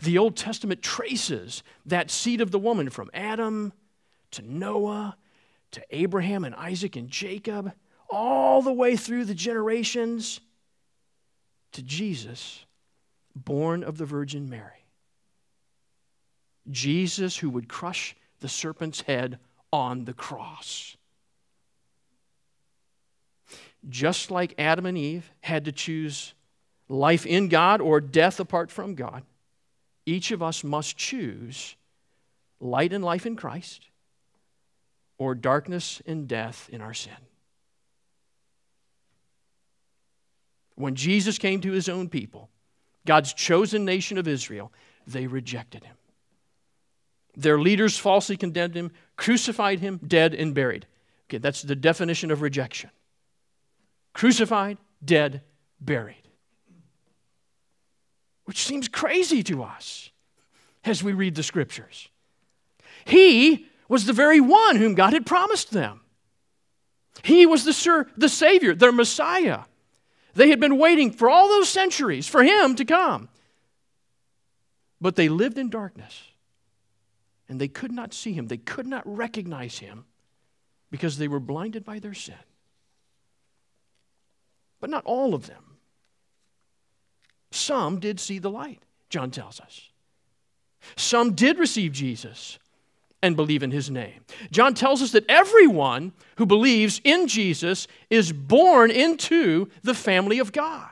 The 0.00 0.18
Old 0.18 0.36
Testament 0.36 0.82
traces 0.82 1.62
that 1.84 2.10
seed 2.10 2.40
of 2.40 2.52
the 2.52 2.58
woman 2.58 2.90
from 2.90 3.10
Adam 3.12 3.72
to 4.32 4.42
Noah 4.42 5.16
to 5.72 5.82
Abraham 5.90 6.44
and 6.44 6.54
Isaac 6.54 6.96
and 6.96 7.10
Jacob 7.10 7.72
all 8.10 8.62
the 8.62 8.72
way 8.72 8.96
through 8.96 9.24
the 9.24 9.34
generations 9.34 10.40
to 11.72 11.82
Jesus, 11.82 12.64
born 13.34 13.84
of 13.84 13.98
the 13.98 14.04
Virgin 14.04 14.48
Mary. 14.48 14.84
Jesus, 16.70 17.36
who 17.36 17.50
would 17.50 17.68
crush 17.68 18.16
the 18.40 18.48
serpent's 18.48 19.02
head 19.02 19.38
on 19.72 20.04
the 20.04 20.12
cross. 20.12 20.96
Just 23.88 24.30
like 24.30 24.54
Adam 24.58 24.86
and 24.86 24.98
Eve 24.98 25.30
had 25.40 25.64
to 25.66 25.72
choose 25.72 26.34
life 26.88 27.26
in 27.26 27.48
God 27.48 27.80
or 27.80 28.00
death 28.00 28.40
apart 28.40 28.70
from 28.70 28.94
God, 28.94 29.22
each 30.04 30.30
of 30.30 30.42
us 30.42 30.64
must 30.64 30.96
choose 30.96 31.76
light 32.60 32.92
and 32.92 33.04
life 33.04 33.26
in 33.26 33.36
Christ 33.36 33.86
or 35.18 35.34
darkness 35.34 36.02
and 36.06 36.26
death 36.26 36.68
in 36.72 36.80
our 36.80 36.94
sin. 36.94 37.12
When 40.76 40.94
Jesus 40.94 41.38
came 41.38 41.60
to 41.62 41.72
his 41.72 41.88
own 41.88 42.08
people, 42.08 42.50
God's 43.04 43.32
chosen 43.32 43.84
nation 43.84 44.18
of 44.18 44.28
Israel, 44.28 44.72
they 45.06 45.26
rejected 45.26 45.84
him. 45.84 45.96
Their 47.36 47.58
leaders 47.58 47.98
falsely 47.98 48.36
condemned 48.36 48.74
him, 48.74 48.90
crucified 49.16 49.80
him, 49.80 50.00
dead, 50.06 50.34
and 50.34 50.54
buried. 50.54 50.86
Okay, 51.28 51.38
that's 51.38 51.62
the 51.62 51.76
definition 51.76 52.30
of 52.30 52.42
rejection 52.42 52.90
crucified, 54.12 54.78
dead, 55.04 55.42
buried. 55.78 56.22
Which 58.46 58.64
seems 58.64 58.88
crazy 58.88 59.42
to 59.42 59.62
us 59.62 60.10
as 60.86 61.02
we 61.02 61.12
read 61.12 61.34
the 61.34 61.42
scriptures. 61.42 62.08
He 63.04 63.66
was 63.90 64.06
the 64.06 64.14
very 64.14 64.40
one 64.40 64.76
whom 64.76 64.94
God 64.94 65.12
had 65.12 65.26
promised 65.26 65.70
them. 65.70 66.00
He 67.24 67.44
was 67.44 67.64
the, 67.64 67.74
sir, 67.74 68.06
the 68.16 68.30
Savior, 68.30 68.74
their 68.74 68.90
Messiah. 68.90 69.64
They 70.36 70.50
had 70.50 70.60
been 70.60 70.78
waiting 70.78 71.10
for 71.10 71.28
all 71.30 71.48
those 71.48 71.68
centuries 71.68 72.28
for 72.28 72.44
him 72.44 72.76
to 72.76 72.84
come. 72.84 73.28
But 75.00 75.16
they 75.16 75.28
lived 75.28 75.58
in 75.58 75.70
darkness. 75.70 76.22
and 77.48 77.60
they 77.60 77.68
could 77.68 77.92
not 77.92 78.12
see 78.12 78.32
him. 78.32 78.48
They 78.48 78.56
could 78.56 78.86
not 78.86 79.02
recognize 79.06 79.78
him 79.78 80.04
because 80.90 81.18
they 81.18 81.28
were 81.28 81.40
blinded 81.40 81.84
by 81.84 81.98
their 81.98 82.14
sin. 82.14 82.34
But 84.80 84.90
not 84.90 85.04
all 85.04 85.34
of 85.34 85.46
them. 85.46 85.78
Some 87.50 88.00
did 88.00 88.20
see 88.20 88.38
the 88.38 88.50
light, 88.50 88.82
John 89.08 89.30
tells 89.30 89.60
us. 89.60 89.90
Some 90.96 91.34
did 91.34 91.58
receive 91.58 91.92
Jesus 91.92 92.58
and 93.26 93.36
believe 93.36 93.62
in 93.62 93.70
his 93.70 93.90
name. 93.90 94.20
John 94.50 94.74
tells 94.74 95.02
us 95.02 95.12
that 95.12 95.24
everyone 95.28 96.12
who 96.36 96.46
believes 96.46 97.00
in 97.04 97.26
Jesus 97.26 97.88
is 98.08 98.32
born 98.32 98.90
into 98.90 99.68
the 99.82 99.94
family 99.94 100.38
of 100.38 100.52
God. 100.52 100.88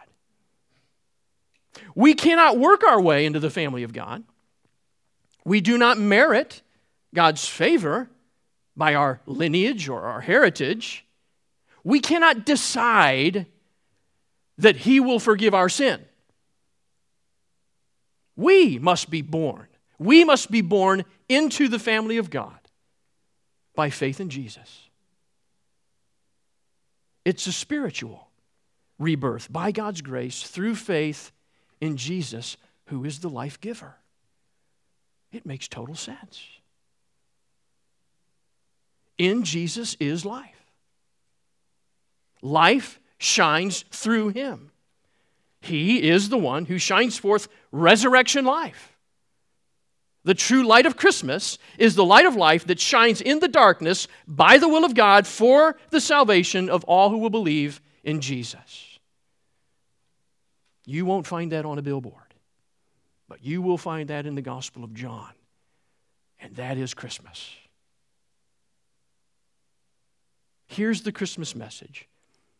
We 1.94 2.14
cannot 2.14 2.58
work 2.58 2.82
our 2.84 3.00
way 3.00 3.24
into 3.24 3.40
the 3.40 3.50
family 3.50 3.84
of 3.84 3.92
God. 3.92 4.24
We 5.44 5.60
do 5.60 5.78
not 5.78 5.98
merit 5.98 6.62
God's 7.14 7.46
favor 7.46 8.10
by 8.76 8.94
our 8.94 9.20
lineage 9.26 9.88
or 9.88 10.02
our 10.02 10.20
heritage. 10.20 11.04
We 11.84 12.00
cannot 12.00 12.44
decide 12.44 13.46
that 14.58 14.76
He 14.76 15.00
will 15.00 15.20
forgive 15.20 15.54
our 15.54 15.68
sin. 15.68 16.04
We 18.36 18.78
must 18.78 19.10
be 19.10 19.22
born. 19.22 19.68
We 19.98 20.24
must 20.24 20.50
be 20.50 20.60
born 20.60 21.04
into 21.34 21.68
the 21.68 21.78
family 21.78 22.16
of 22.16 22.30
God 22.30 22.58
by 23.74 23.90
faith 23.90 24.20
in 24.20 24.30
Jesus. 24.30 24.88
It's 27.24 27.46
a 27.46 27.52
spiritual 27.52 28.28
rebirth 28.98 29.52
by 29.52 29.72
God's 29.72 30.02
grace 30.02 30.42
through 30.42 30.76
faith 30.76 31.32
in 31.80 31.96
Jesus, 31.96 32.56
who 32.86 33.04
is 33.04 33.20
the 33.20 33.30
life 33.30 33.60
giver. 33.60 33.96
It 35.32 35.44
makes 35.44 35.66
total 35.66 35.94
sense. 35.94 36.42
In 39.18 39.42
Jesus 39.44 39.96
is 39.98 40.24
life. 40.24 40.50
Life 42.42 43.00
shines 43.18 43.84
through 43.90 44.28
him. 44.28 44.70
He 45.60 46.08
is 46.08 46.28
the 46.28 46.38
one 46.38 46.66
who 46.66 46.78
shines 46.78 47.16
forth 47.16 47.48
resurrection 47.72 48.44
life. 48.44 48.93
The 50.24 50.34
true 50.34 50.66
light 50.66 50.86
of 50.86 50.96
Christmas 50.96 51.58
is 51.78 51.94
the 51.94 52.04
light 52.04 52.24
of 52.24 52.34
life 52.34 52.66
that 52.66 52.80
shines 52.80 53.20
in 53.20 53.40
the 53.40 53.48
darkness 53.48 54.08
by 54.26 54.56
the 54.56 54.68
will 54.68 54.84
of 54.84 54.94
God 54.94 55.26
for 55.26 55.76
the 55.90 56.00
salvation 56.00 56.70
of 56.70 56.82
all 56.84 57.10
who 57.10 57.18
will 57.18 57.30
believe 57.30 57.80
in 58.02 58.22
Jesus. 58.22 58.98
You 60.86 61.04
won't 61.04 61.26
find 61.26 61.52
that 61.52 61.66
on 61.66 61.78
a 61.78 61.82
billboard, 61.82 62.34
but 63.28 63.44
you 63.44 63.60
will 63.60 63.78
find 63.78 64.08
that 64.08 64.26
in 64.26 64.34
the 64.34 64.42
Gospel 64.42 64.82
of 64.82 64.94
John. 64.94 65.32
And 66.40 66.56
that 66.56 66.78
is 66.78 66.94
Christmas. 66.94 67.50
Here's 70.66 71.02
the 71.02 71.12
Christmas 71.12 71.54
message 71.54 72.08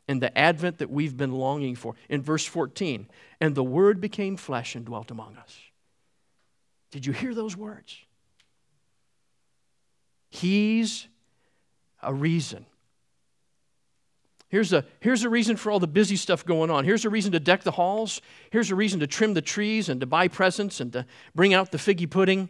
and 0.07 0.23
the 0.23 0.37
advent 0.37 0.79
that 0.79 0.91
we've 0.91 1.17
been 1.17 1.33
longing 1.33 1.75
for. 1.75 1.95
In 2.11 2.23
verse 2.23 2.45
14, 2.45 3.07
and 3.41 3.55
the 3.55 3.65
Word 3.65 4.01
became 4.01 4.37
flesh 4.37 4.75
and 4.75 4.85
dwelt 4.85 5.11
among 5.11 5.37
us. 5.37 5.59
Did 6.95 7.07
you 7.07 7.13
hear 7.13 7.35
those 7.35 7.57
words? 7.57 7.99
He's 10.31 11.09
a 12.01 12.15
reason. 12.15 12.67
Here's 14.49 14.73
a, 14.73 14.85
here's 15.01 15.25
a 15.25 15.29
reason 15.29 15.57
for 15.57 15.73
all 15.73 15.81
the 15.81 15.89
busy 15.89 16.15
stuff 16.15 16.47
going 16.47 16.71
on. 16.71 16.85
Here's 16.85 17.05
a 17.05 17.11
reason 17.11 17.33
to 17.33 17.41
deck 17.41 17.65
the 17.65 17.73
halls. 17.73 18.21
Here's 18.51 18.71
a 18.71 18.77
reason 18.77 19.01
to 19.01 19.09
trim 19.09 19.35
the 19.35 19.43
trees 19.43 19.89
and 19.89 19.99
to 20.03 20.07
buy 20.07 20.29
presents 20.29 20.79
and 20.79 20.93
to 20.93 21.05
bring 21.35 21.53
out 21.53 21.73
the 21.73 21.79
figgy 21.79 22.09
pudding. 22.09 22.49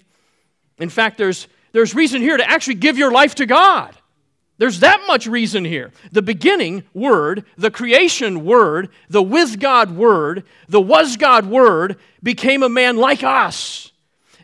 In 0.76 0.90
fact, 0.90 1.16
there's, 1.16 1.48
there's 1.72 1.94
reason 1.94 2.20
here 2.20 2.36
to 2.36 2.46
actually 2.46 2.74
give 2.74 2.98
your 2.98 3.12
life 3.12 3.36
to 3.36 3.46
God. 3.46 3.96
There's 4.58 4.80
that 4.80 5.04
much 5.06 5.26
reason 5.26 5.64
here. 5.64 5.90
The 6.12 6.20
beginning 6.20 6.84
word, 6.92 7.46
the 7.56 7.70
creation 7.70 8.44
word, 8.44 8.90
the 9.08 9.22
with 9.22 9.58
God 9.58 9.92
word, 9.92 10.44
the 10.68 10.82
was 10.82 11.16
God 11.16 11.46
word 11.46 11.96
became 12.22 12.62
a 12.62 12.68
man 12.68 12.98
like 12.98 13.22
us 13.22 13.90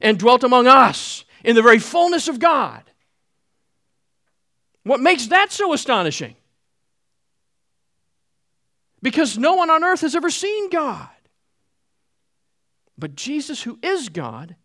and 0.01 0.19
dwelt 0.19 0.45
among 0.45 0.67
us 0.67 1.25
in 1.45 1.55
the 1.55 1.63
very 1.63 1.79
fullness 1.79 2.29
of 2.29 2.39
God. 2.39 2.83
What 4.83 5.01
makes 5.01 5.27
that 5.27 5.53
so 5.53 5.73
astonishing? 5.73 6.37
Because 9.03 9.39
no 9.39 9.55
one 9.55 9.71
on 9.71 9.85
earth 9.85 10.01
has 10.03 10.15
ever 10.15 10.31
seen 10.31 10.71
God. 10.71 11.09
But 12.99 13.15
Jesus, 13.15 13.63
who 13.63 13.79
is 13.83 14.09
God, 14.09 14.57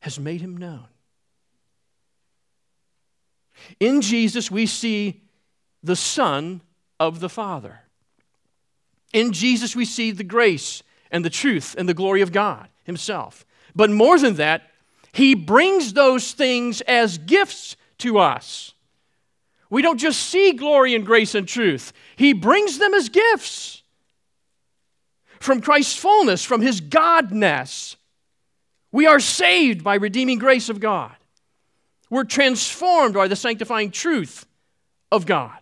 has 0.00 0.20
made 0.20 0.40
him 0.40 0.56
known. 0.56 0.86
In 3.80 4.00
Jesus, 4.00 4.50
we 4.50 4.66
see 4.66 5.22
the 5.82 5.96
Son 5.96 6.60
of 7.00 7.20
the 7.20 7.28
Father. 7.28 7.80
In 9.12 9.32
Jesus, 9.32 9.74
we 9.74 9.84
see 9.84 10.10
the 10.10 10.24
grace 10.24 10.82
and 11.10 11.24
the 11.24 11.30
truth 11.30 11.74
and 11.78 11.88
the 11.88 11.94
glory 11.94 12.20
of 12.20 12.32
God 12.32 12.68
Himself. 12.84 13.45
But 13.76 13.90
more 13.90 14.18
than 14.18 14.34
that, 14.36 14.70
He 15.12 15.34
brings 15.34 15.92
those 15.92 16.32
things 16.32 16.80
as 16.80 17.18
gifts 17.18 17.76
to 17.98 18.18
us. 18.18 18.72
We 19.68 19.82
don't 19.82 19.98
just 19.98 20.20
see 20.20 20.52
glory 20.52 20.94
and 20.94 21.04
grace 21.04 21.34
and 21.34 21.46
truth, 21.46 21.92
He 22.16 22.32
brings 22.32 22.78
them 22.78 22.94
as 22.94 23.10
gifts. 23.10 23.82
From 25.38 25.60
Christ's 25.60 25.94
fullness, 25.94 26.42
from 26.42 26.62
His 26.62 26.80
Godness, 26.80 27.96
we 28.90 29.06
are 29.06 29.20
saved 29.20 29.84
by 29.84 29.96
redeeming 29.96 30.38
grace 30.38 30.70
of 30.70 30.80
God. 30.80 31.14
We're 32.08 32.24
transformed 32.24 33.14
by 33.14 33.28
the 33.28 33.36
sanctifying 33.36 33.90
truth 33.90 34.46
of 35.12 35.26
God. 35.26 35.58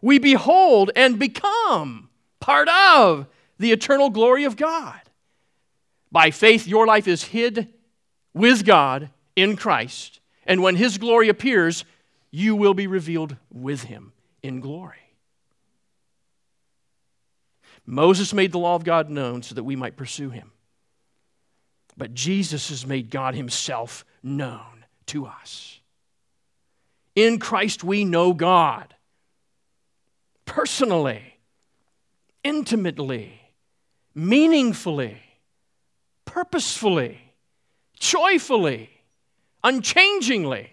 We 0.00 0.18
behold 0.18 0.92
and 0.94 1.18
become 1.18 2.08
part 2.38 2.68
of 2.68 3.26
the 3.58 3.72
eternal 3.72 4.10
glory 4.10 4.44
of 4.44 4.56
God. 4.56 5.00
By 6.10 6.30
faith, 6.30 6.66
your 6.66 6.86
life 6.86 7.06
is 7.06 7.24
hid 7.24 7.68
with 8.34 8.64
God 8.64 9.10
in 9.36 9.56
Christ. 9.56 10.20
And 10.46 10.62
when 10.62 10.76
His 10.76 10.98
glory 10.98 11.28
appears, 11.28 11.84
you 12.30 12.56
will 12.56 12.74
be 12.74 12.86
revealed 12.86 13.36
with 13.52 13.84
Him 13.84 14.12
in 14.42 14.60
glory. 14.60 14.96
Moses 17.84 18.34
made 18.34 18.52
the 18.52 18.58
law 18.58 18.74
of 18.74 18.84
God 18.84 19.08
known 19.08 19.42
so 19.42 19.54
that 19.54 19.64
we 19.64 19.76
might 19.76 19.96
pursue 19.96 20.30
Him. 20.30 20.52
But 21.96 22.14
Jesus 22.14 22.68
has 22.68 22.86
made 22.86 23.10
God 23.10 23.34
Himself 23.34 24.04
known 24.22 24.84
to 25.06 25.26
us. 25.26 25.80
In 27.14 27.38
Christ, 27.38 27.82
we 27.82 28.04
know 28.04 28.32
God 28.32 28.94
personally, 30.44 31.38
intimately, 32.44 33.40
meaningfully, 34.14 35.20
purposefully, 36.28 37.18
joyfully, 37.98 38.90
unchangingly, 39.64 40.70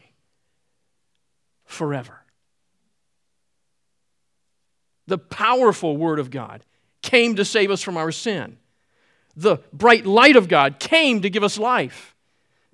forever. 1.64 2.22
The 5.08 5.18
powerful 5.18 5.96
Word 5.96 6.20
of 6.20 6.30
God 6.30 6.66
came 7.02 7.38
to 7.38 7.46
save 7.46 7.72
us 7.72 7.82
from 7.82 7.96
our 7.96 8.12
sin. 8.12 8.58
The 9.38 9.60
bright 9.72 10.06
light 10.06 10.36
of 10.36 10.50
God 10.50 10.78
came 10.78 11.22
to 11.22 11.30
give 11.30 11.44
us 11.44 11.58
life 11.58 12.16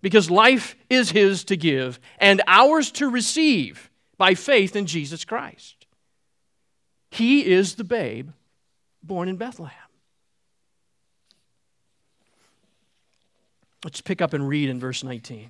because 0.01 0.31
life 0.31 0.75
is 0.89 1.11
His 1.11 1.43
to 1.45 1.55
give 1.55 1.99
and 2.17 2.41
ours 2.47 2.91
to 2.93 3.07
receive 3.07 3.91
by 4.17 4.33
faith 4.33 4.75
in 4.75 4.87
Jesus 4.87 5.23
Christ. 5.23 5.85
He 7.11 7.45
is 7.45 7.75
the 7.75 7.83
babe 7.83 8.31
born 9.03 9.29
in 9.29 9.37
Bethlehem. 9.37 9.90
Let's 13.83 14.01
pick 14.01 14.21
up 14.21 14.33
and 14.33 14.47
read 14.47 14.69
in 14.69 14.79
verse 14.79 15.03
19. 15.03 15.49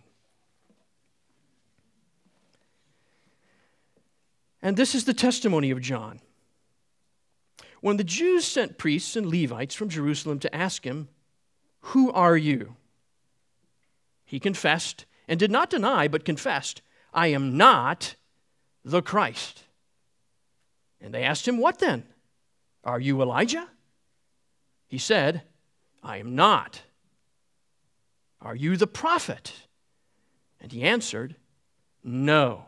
And 4.62 4.78
this 4.78 4.96
is 4.96 5.06
the 5.06 5.13
testimony 5.13 5.72
of 5.72 5.82
John. 5.82 6.22
When 7.82 7.98
the 7.98 8.04
Jews 8.04 8.46
sent 8.46 8.78
priests 8.78 9.15
and 9.15 9.26
Levites 9.26 9.74
from 9.74 9.89
Jerusalem 9.89 10.39
to 10.39 10.56
ask 10.56 10.86
him, 10.86 11.10
Who 11.80 12.12
are 12.12 12.38
you? 12.38 12.76
He 14.24 14.39
confessed 14.39 15.06
and 15.28 15.39
did 15.39 15.52
not 15.52 15.70
deny, 15.70 16.08
but 16.08 16.24
confessed, 16.24 16.82
I 17.13 17.28
am 17.28 17.58
not 17.58 18.15
the 18.86 19.02
Christ. 19.02 19.63
And 21.02 21.13
they 21.13 21.24
asked 21.24 21.48
him, 21.48 21.58
What 21.58 21.80
then? 21.80 22.06
Are 22.84 23.00
you 23.00 23.22
Elijah? 23.22 23.67
He 24.88 25.00
said, 25.00 25.41
I 26.04 26.17
am 26.17 26.36
not. 26.36 26.84
Are 28.41 28.56
you 28.56 28.75
the 28.75 28.88
prophet? 28.88 29.54
And 30.60 30.71
he 30.71 30.84
answered, 30.84 31.36
No. 32.04 32.65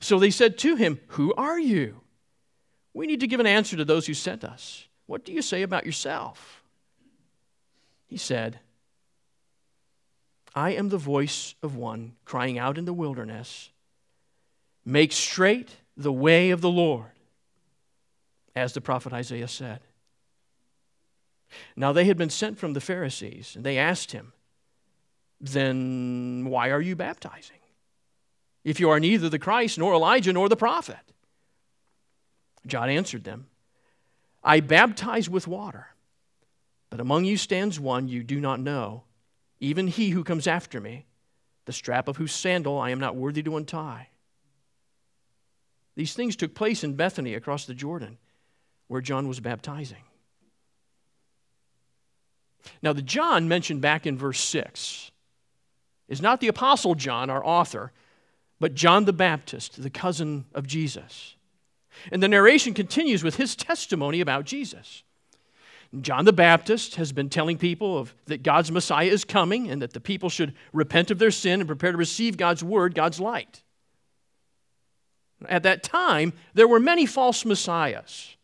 So 0.00 0.18
they 0.18 0.30
said 0.30 0.56
to 0.58 0.76
him, 0.76 1.00
Who 1.08 1.34
are 1.34 1.58
you? 1.58 2.00
We 2.94 3.06
need 3.06 3.20
to 3.20 3.26
give 3.26 3.40
an 3.40 3.46
answer 3.46 3.76
to 3.76 3.84
those 3.84 4.06
who 4.06 4.14
sent 4.14 4.44
us. 4.44 4.86
What 5.06 5.24
do 5.24 5.32
you 5.32 5.42
say 5.42 5.62
about 5.62 5.84
yourself? 5.84 6.62
He 8.06 8.16
said, 8.16 8.60
I 10.54 10.70
am 10.70 10.88
the 10.88 10.98
voice 10.98 11.54
of 11.62 11.76
one 11.76 12.14
crying 12.24 12.58
out 12.58 12.78
in 12.78 12.84
the 12.84 12.92
wilderness, 12.92 13.70
Make 14.86 15.12
straight 15.12 15.70
the 15.96 16.12
way 16.12 16.50
of 16.50 16.60
the 16.60 16.70
Lord, 16.70 17.10
as 18.54 18.74
the 18.74 18.82
prophet 18.82 19.12
Isaiah 19.12 19.48
said. 19.48 19.80
Now 21.76 21.92
they 21.92 22.04
had 22.04 22.16
been 22.16 22.30
sent 22.30 22.58
from 22.58 22.72
the 22.72 22.80
Pharisees, 22.80 23.54
and 23.56 23.64
they 23.64 23.78
asked 23.78 24.12
him, 24.12 24.32
Then 25.40 26.46
why 26.48 26.70
are 26.70 26.80
you 26.80 26.96
baptizing? 26.96 27.58
If 28.64 28.80
you 28.80 28.88
are 28.90 29.00
neither 29.00 29.28
the 29.28 29.38
Christ, 29.38 29.78
nor 29.78 29.92
Elijah, 29.92 30.32
nor 30.32 30.48
the 30.48 30.56
prophet. 30.56 30.96
John 32.66 32.88
answered 32.88 33.24
them, 33.24 33.46
I 34.42 34.60
baptize 34.60 35.28
with 35.28 35.46
water, 35.46 35.88
but 36.90 37.00
among 37.00 37.24
you 37.24 37.36
stands 37.36 37.78
one 37.78 38.08
you 38.08 38.22
do 38.22 38.40
not 38.40 38.60
know, 38.60 39.04
even 39.60 39.86
he 39.86 40.10
who 40.10 40.24
comes 40.24 40.46
after 40.46 40.80
me, 40.80 41.06
the 41.64 41.72
strap 41.72 42.08
of 42.08 42.16
whose 42.16 42.32
sandal 42.32 42.78
I 42.78 42.90
am 42.90 43.00
not 43.00 43.16
worthy 43.16 43.42
to 43.42 43.56
untie. 43.56 44.08
These 45.94 46.14
things 46.14 46.36
took 46.36 46.54
place 46.54 46.84
in 46.84 46.94
Bethany 46.94 47.34
across 47.34 47.66
the 47.66 47.74
Jordan, 47.74 48.18
where 48.88 49.00
John 49.00 49.28
was 49.28 49.40
baptizing. 49.40 50.04
Now, 52.82 52.92
the 52.92 53.02
John 53.02 53.48
mentioned 53.48 53.80
back 53.80 54.06
in 54.06 54.16
verse 54.16 54.40
6 54.40 55.10
is 56.08 56.20
not 56.20 56.40
the 56.40 56.48
Apostle 56.48 56.94
John, 56.94 57.30
our 57.30 57.44
author, 57.44 57.92
but 58.60 58.74
John 58.74 59.04
the 59.04 59.12
Baptist, 59.12 59.82
the 59.82 59.90
cousin 59.90 60.44
of 60.54 60.66
Jesus. 60.66 61.34
And 62.12 62.22
the 62.22 62.28
narration 62.28 62.74
continues 62.74 63.22
with 63.22 63.36
his 63.36 63.56
testimony 63.56 64.20
about 64.20 64.44
Jesus. 64.44 65.02
John 66.00 66.24
the 66.24 66.32
Baptist 66.32 66.96
has 66.96 67.12
been 67.12 67.28
telling 67.28 67.56
people 67.56 67.98
of, 67.98 68.14
that 68.26 68.42
God's 68.42 68.72
Messiah 68.72 69.06
is 69.06 69.24
coming 69.24 69.70
and 69.70 69.80
that 69.80 69.92
the 69.92 70.00
people 70.00 70.28
should 70.28 70.54
repent 70.72 71.10
of 71.10 71.18
their 71.18 71.30
sin 71.30 71.60
and 71.60 71.68
prepare 71.68 71.92
to 71.92 71.98
receive 71.98 72.36
God's 72.36 72.64
word, 72.64 72.94
God's 72.94 73.20
light. 73.20 73.62
At 75.48 75.62
that 75.64 75.82
time, 75.82 76.32
there 76.54 76.68
were 76.68 76.80
many 76.80 77.06
false 77.06 77.44
messiahs. 77.44 78.36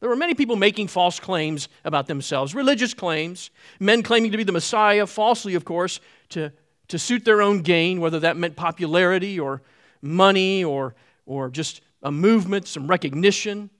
There 0.00 0.08
were 0.08 0.16
many 0.16 0.34
people 0.34 0.56
making 0.56 0.88
false 0.88 1.18
claims 1.18 1.68
about 1.84 2.06
themselves, 2.06 2.54
religious 2.54 2.94
claims, 2.94 3.50
men 3.80 4.02
claiming 4.02 4.32
to 4.32 4.36
be 4.36 4.44
the 4.44 4.52
Messiah, 4.52 5.06
falsely, 5.06 5.54
of 5.54 5.64
course, 5.64 6.00
to, 6.30 6.52
to 6.88 6.98
suit 6.98 7.24
their 7.24 7.40
own 7.40 7.62
gain, 7.62 8.00
whether 8.00 8.20
that 8.20 8.36
meant 8.36 8.56
popularity 8.56 9.40
or 9.40 9.62
money 10.02 10.62
or, 10.62 10.94
or 11.26 11.48
just 11.48 11.80
a 12.02 12.12
movement, 12.12 12.68
some 12.68 12.86
recognition. 12.86 13.70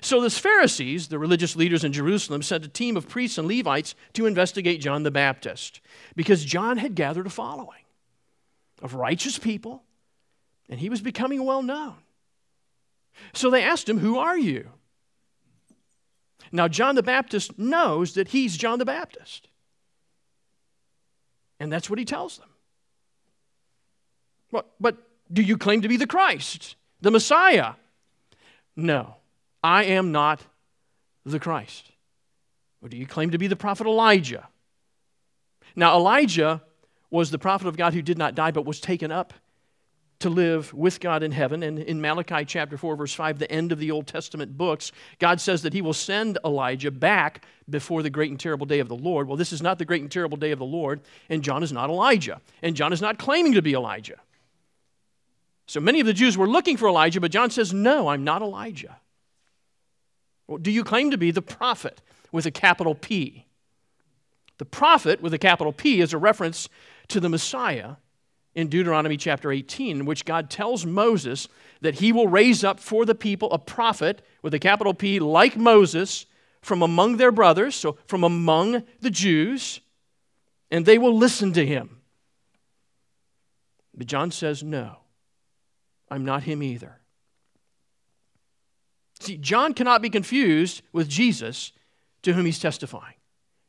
So 0.00 0.20
the 0.20 0.30
Pharisees, 0.30 1.08
the 1.08 1.18
religious 1.18 1.56
leaders 1.56 1.84
in 1.84 1.92
Jerusalem, 1.92 2.42
sent 2.42 2.64
a 2.64 2.68
team 2.68 2.96
of 2.96 3.08
priests 3.08 3.38
and 3.38 3.48
Levites 3.48 3.94
to 4.14 4.26
investigate 4.26 4.80
John 4.80 5.02
the 5.02 5.10
Baptist 5.10 5.80
because 6.16 6.44
John 6.44 6.78
had 6.78 6.94
gathered 6.94 7.26
a 7.26 7.30
following 7.30 7.84
of 8.80 8.94
righteous 8.94 9.38
people 9.38 9.84
and 10.68 10.80
he 10.80 10.88
was 10.88 11.00
becoming 11.00 11.44
well 11.44 11.62
known. 11.62 11.96
So 13.34 13.50
they 13.50 13.62
asked 13.62 13.88
him, 13.88 13.98
Who 13.98 14.18
are 14.18 14.38
you? 14.38 14.70
Now, 16.50 16.68
John 16.68 16.94
the 16.94 17.02
Baptist 17.02 17.58
knows 17.58 18.14
that 18.14 18.28
he's 18.28 18.56
John 18.56 18.78
the 18.78 18.84
Baptist. 18.84 19.48
And 21.60 21.72
that's 21.72 21.88
what 21.88 21.98
he 21.98 22.04
tells 22.04 22.38
them. 22.38 22.48
But, 24.50 24.70
but 24.80 24.96
do 25.32 25.42
you 25.42 25.56
claim 25.56 25.82
to 25.82 25.88
be 25.88 25.96
the 25.96 26.06
Christ, 26.06 26.76
the 27.00 27.10
Messiah? 27.10 27.74
No, 28.74 29.16
I 29.62 29.84
am 29.84 30.12
not 30.12 30.42
the 31.24 31.38
Christ. 31.38 31.92
Or 32.82 32.88
do 32.88 32.96
you 32.96 33.06
claim 33.06 33.30
to 33.30 33.38
be 33.38 33.46
the 33.46 33.56
prophet 33.56 33.86
Elijah? 33.86 34.48
Now, 35.76 35.96
Elijah 35.96 36.62
was 37.10 37.30
the 37.30 37.38
prophet 37.38 37.68
of 37.68 37.76
God 37.76 37.94
who 37.94 38.02
did 38.02 38.18
not 38.18 38.34
die 38.34 38.50
but 38.50 38.64
was 38.64 38.80
taken 38.80 39.12
up 39.12 39.32
to 40.22 40.30
live 40.30 40.72
with 40.72 41.00
God 41.00 41.22
in 41.22 41.32
heaven. 41.32 41.62
And 41.62 41.78
in 41.78 42.00
Malachi 42.00 42.44
chapter 42.44 42.76
4, 42.76 42.96
verse 42.96 43.14
5, 43.14 43.38
the 43.38 43.50
end 43.50 43.72
of 43.72 43.78
the 43.78 43.90
Old 43.90 44.06
Testament 44.06 44.56
books, 44.56 44.92
God 45.18 45.40
says 45.40 45.62
that 45.62 45.72
he 45.72 45.82
will 45.82 45.92
send 45.92 46.38
Elijah 46.44 46.90
back 46.90 47.44
before 47.68 48.02
the 48.02 48.10
great 48.10 48.30
and 48.30 48.38
terrible 48.38 48.66
day 48.66 48.78
of 48.78 48.88
the 48.88 48.96
Lord. 48.96 49.28
Well, 49.28 49.36
this 49.36 49.52
is 49.52 49.62
not 49.62 49.78
the 49.78 49.84
great 49.84 50.00
and 50.00 50.10
terrible 50.10 50.36
day 50.36 50.50
of 50.50 50.58
the 50.58 50.64
Lord, 50.64 51.00
and 51.28 51.42
John 51.42 51.62
is 51.62 51.72
not 51.72 51.90
Elijah. 51.90 52.40
And 52.62 52.76
John 52.76 52.92
is 52.92 53.02
not 53.02 53.18
claiming 53.18 53.52
to 53.52 53.62
be 53.62 53.74
Elijah. 53.74 54.20
So 55.66 55.80
many 55.80 56.00
of 56.00 56.06
the 56.06 56.12
Jews 56.12 56.36
were 56.36 56.48
looking 56.48 56.76
for 56.76 56.88
Elijah, 56.88 57.20
but 57.20 57.30
John 57.30 57.50
says, 57.50 57.72
No, 57.72 58.08
I'm 58.08 58.24
not 58.24 58.42
Elijah. 58.42 58.98
Well, 60.46 60.58
do 60.58 60.70
you 60.70 60.84
claim 60.84 61.10
to 61.10 61.18
be 61.18 61.30
the 61.30 61.42
prophet 61.42 62.00
with 62.30 62.46
a 62.46 62.50
capital 62.50 62.94
P? 62.94 63.46
The 64.58 64.64
prophet 64.64 65.20
with 65.20 65.34
a 65.34 65.38
capital 65.38 65.72
P 65.72 66.00
is 66.00 66.12
a 66.12 66.18
reference 66.18 66.68
to 67.08 67.20
the 67.20 67.28
Messiah 67.28 67.96
in 68.54 68.68
Deuteronomy 68.68 69.16
chapter 69.16 69.50
18, 69.50 70.00
in 70.00 70.06
which 70.06 70.24
God 70.24 70.50
tells 70.50 70.84
Moses 70.84 71.48
that 71.80 71.96
he 71.96 72.12
will 72.12 72.28
raise 72.28 72.62
up 72.62 72.78
for 72.78 73.04
the 73.04 73.14
people 73.14 73.50
a 73.52 73.58
prophet 73.58 74.22
with 74.42 74.54
a 74.54 74.58
capital 74.58 74.94
P 74.94 75.18
like 75.18 75.56
Moses 75.56 76.26
from 76.60 76.82
among 76.82 77.16
their 77.16 77.32
brothers, 77.32 77.74
so 77.74 77.96
from 78.06 78.22
among 78.22 78.84
the 79.00 79.10
Jews, 79.10 79.80
and 80.70 80.86
they 80.86 80.98
will 80.98 81.16
listen 81.16 81.52
to 81.54 81.66
him. 81.66 81.98
But 83.94 84.06
John 84.06 84.30
says, 84.30 84.62
No, 84.62 84.98
I'm 86.10 86.24
not 86.24 86.44
him 86.44 86.62
either. 86.62 87.00
See, 89.20 89.36
John 89.36 89.74
cannot 89.74 90.02
be 90.02 90.10
confused 90.10 90.82
with 90.92 91.08
Jesus 91.08 91.72
to 92.22 92.32
whom 92.32 92.44
he's 92.44 92.58
testifying. 92.58 93.14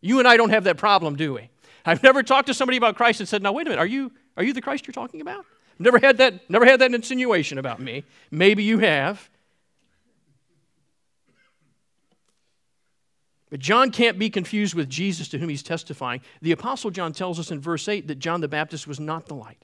You 0.01 0.19
and 0.19 0.27
I 0.27 0.37
don't 0.37 0.49
have 0.49 0.63
that 0.65 0.77
problem, 0.77 1.15
do 1.15 1.33
we? 1.33 1.49
I've 1.85 2.03
never 2.03 2.23
talked 2.23 2.47
to 2.47 2.53
somebody 2.53 2.77
about 2.77 2.95
Christ 2.95 3.19
and 3.19 3.29
said, 3.29 3.41
Now, 3.41 3.51
wait 3.51 3.67
a 3.67 3.69
minute, 3.69 3.81
are 3.81 3.87
you, 3.87 4.11
are 4.35 4.43
you 4.43 4.53
the 4.53 4.61
Christ 4.61 4.87
you're 4.87 4.93
talking 4.93 5.21
about? 5.21 5.45
Never 5.79 5.99
had 5.99 6.17
that, 6.17 6.49
never 6.49 6.65
had 6.65 6.79
that 6.81 6.93
insinuation 6.93 7.57
about 7.57 7.79
me. 7.79 8.03
Maybe 8.31 8.63
you 8.63 8.79
have. 8.79 9.29
But 13.49 13.59
John 13.59 13.91
can't 13.91 14.17
be 14.17 14.29
confused 14.29 14.73
with 14.73 14.89
Jesus 14.89 15.27
to 15.29 15.37
whom 15.37 15.49
he's 15.49 15.61
testifying. 15.61 16.21
The 16.41 16.53
Apostle 16.53 16.89
John 16.89 17.13
tells 17.13 17.39
us 17.39 17.51
in 17.51 17.59
verse 17.59 17.87
8 17.87 18.07
that 18.07 18.17
John 18.17 18.41
the 18.41 18.47
Baptist 18.47 18.87
was 18.87 18.99
not 18.99 19.27
the 19.27 19.35
light, 19.35 19.63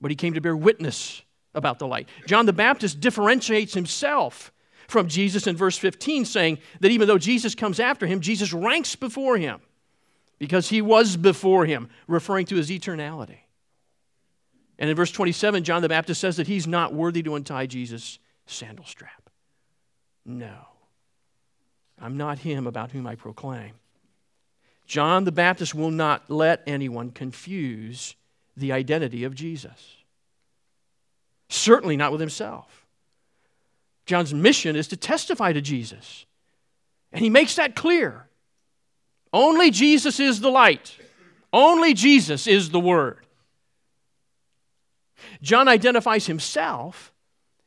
but 0.00 0.10
he 0.10 0.16
came 0.16 0.34
to 0.34 0.40
bear 0.40 0.56
witness 0.56 1.22
about 1.54 1.78
the 1.78 1.86
light. 1.86 2.08
John 2.26 2.46
the 2.46 2.52
Baptist 2.52 2.98
differentiates 2.98 3.74
himself 3.74 4.52
from 4.88 5.06
Jesus 5.06 5.46
in 5.46 5.56
verse 5.56 5.78
15, 5.78 6.24
saying 6.24 6.58
that 6.80 6.90
even 6.90 7.06
though 7.06 7.18
Jesus 7.18 7.54
comes 7.54 7.78
after 7.78 8.06
him, 8.06 8.20
Jesus 8.20 8.52
ranks 8.52 8.96
before 8.96 9.36
him 9.36 9.60
because 10.40 10.68
he 10.68 10.82
was 10.82 11.16
before 11.16 11.66
him, 11.66 11.88
referring 12.08 12.46
to 12.46 12.56
his 12.56 12.70
eternality. 12.70 13.38
And 14.80 14.88
in 14.88 14.96
verse 14.96 15.12
27, 15.12 15.62
John 15.62 15.82
the 15.82 15.90
Baptist 15.90 16.20
says 16.20 16.38
that 16.38 16.46
he's 16.46 16.66
not 16.66 16.94
worthy 16.94 17.22
to 17.22 17.34
untie 17.34 17.66
Jesus' 17.66 18.18
sandal 18.46 18.86
strap. 18.86 19.28
No, 20.24 20.56
I'm 22.00 22.16
not 22.16 22.38
him 22.38 22.66
about 22.66 22.90
whom 22.90 23.06
I 23.06 23.14
proclaim. 23.14 23.74
John 24.86 25.24
the 25.24 25.32
Baptist 25.32 25.74
will 25.74 25.90
not 25.90 26.30
let 26.30 26.62
anyone 26.66 27.10
confuse 27.10 28.16
the 28.56 28.72
identity 28.72 29.24
of 29.24 29.34
Jesus. 29.34 29.96
Certainly 31.50 31.96
not 31.96 32.10
with 32.10 32.20
himself. 32.20 32.86
John's 34.06 34.32
mission 34.32 34.76
is 34.76 34.88
to 34.88 34.96
testify 34.96 35.52
to 35.52 35.60
Jesus. 35.60 36.24
And 37.12 37.22
he 37.22 37.30
makes 37.30 37.56
that 37.56 37.76
clear. 37.76 38.28
Only 39.32 39.70
Jesus 39.70 40.18
is 40.18 40.40
the 40.40 40.50
light, 40.50 40.96
only 41.52 41.92
Jesus 41.92 42.46
is 42.46 42.70
the 42.70 42.80
Word. 42.80 43.26
John 45.42 45.68
identifies 45.68 46.26
himself 46.26 47.12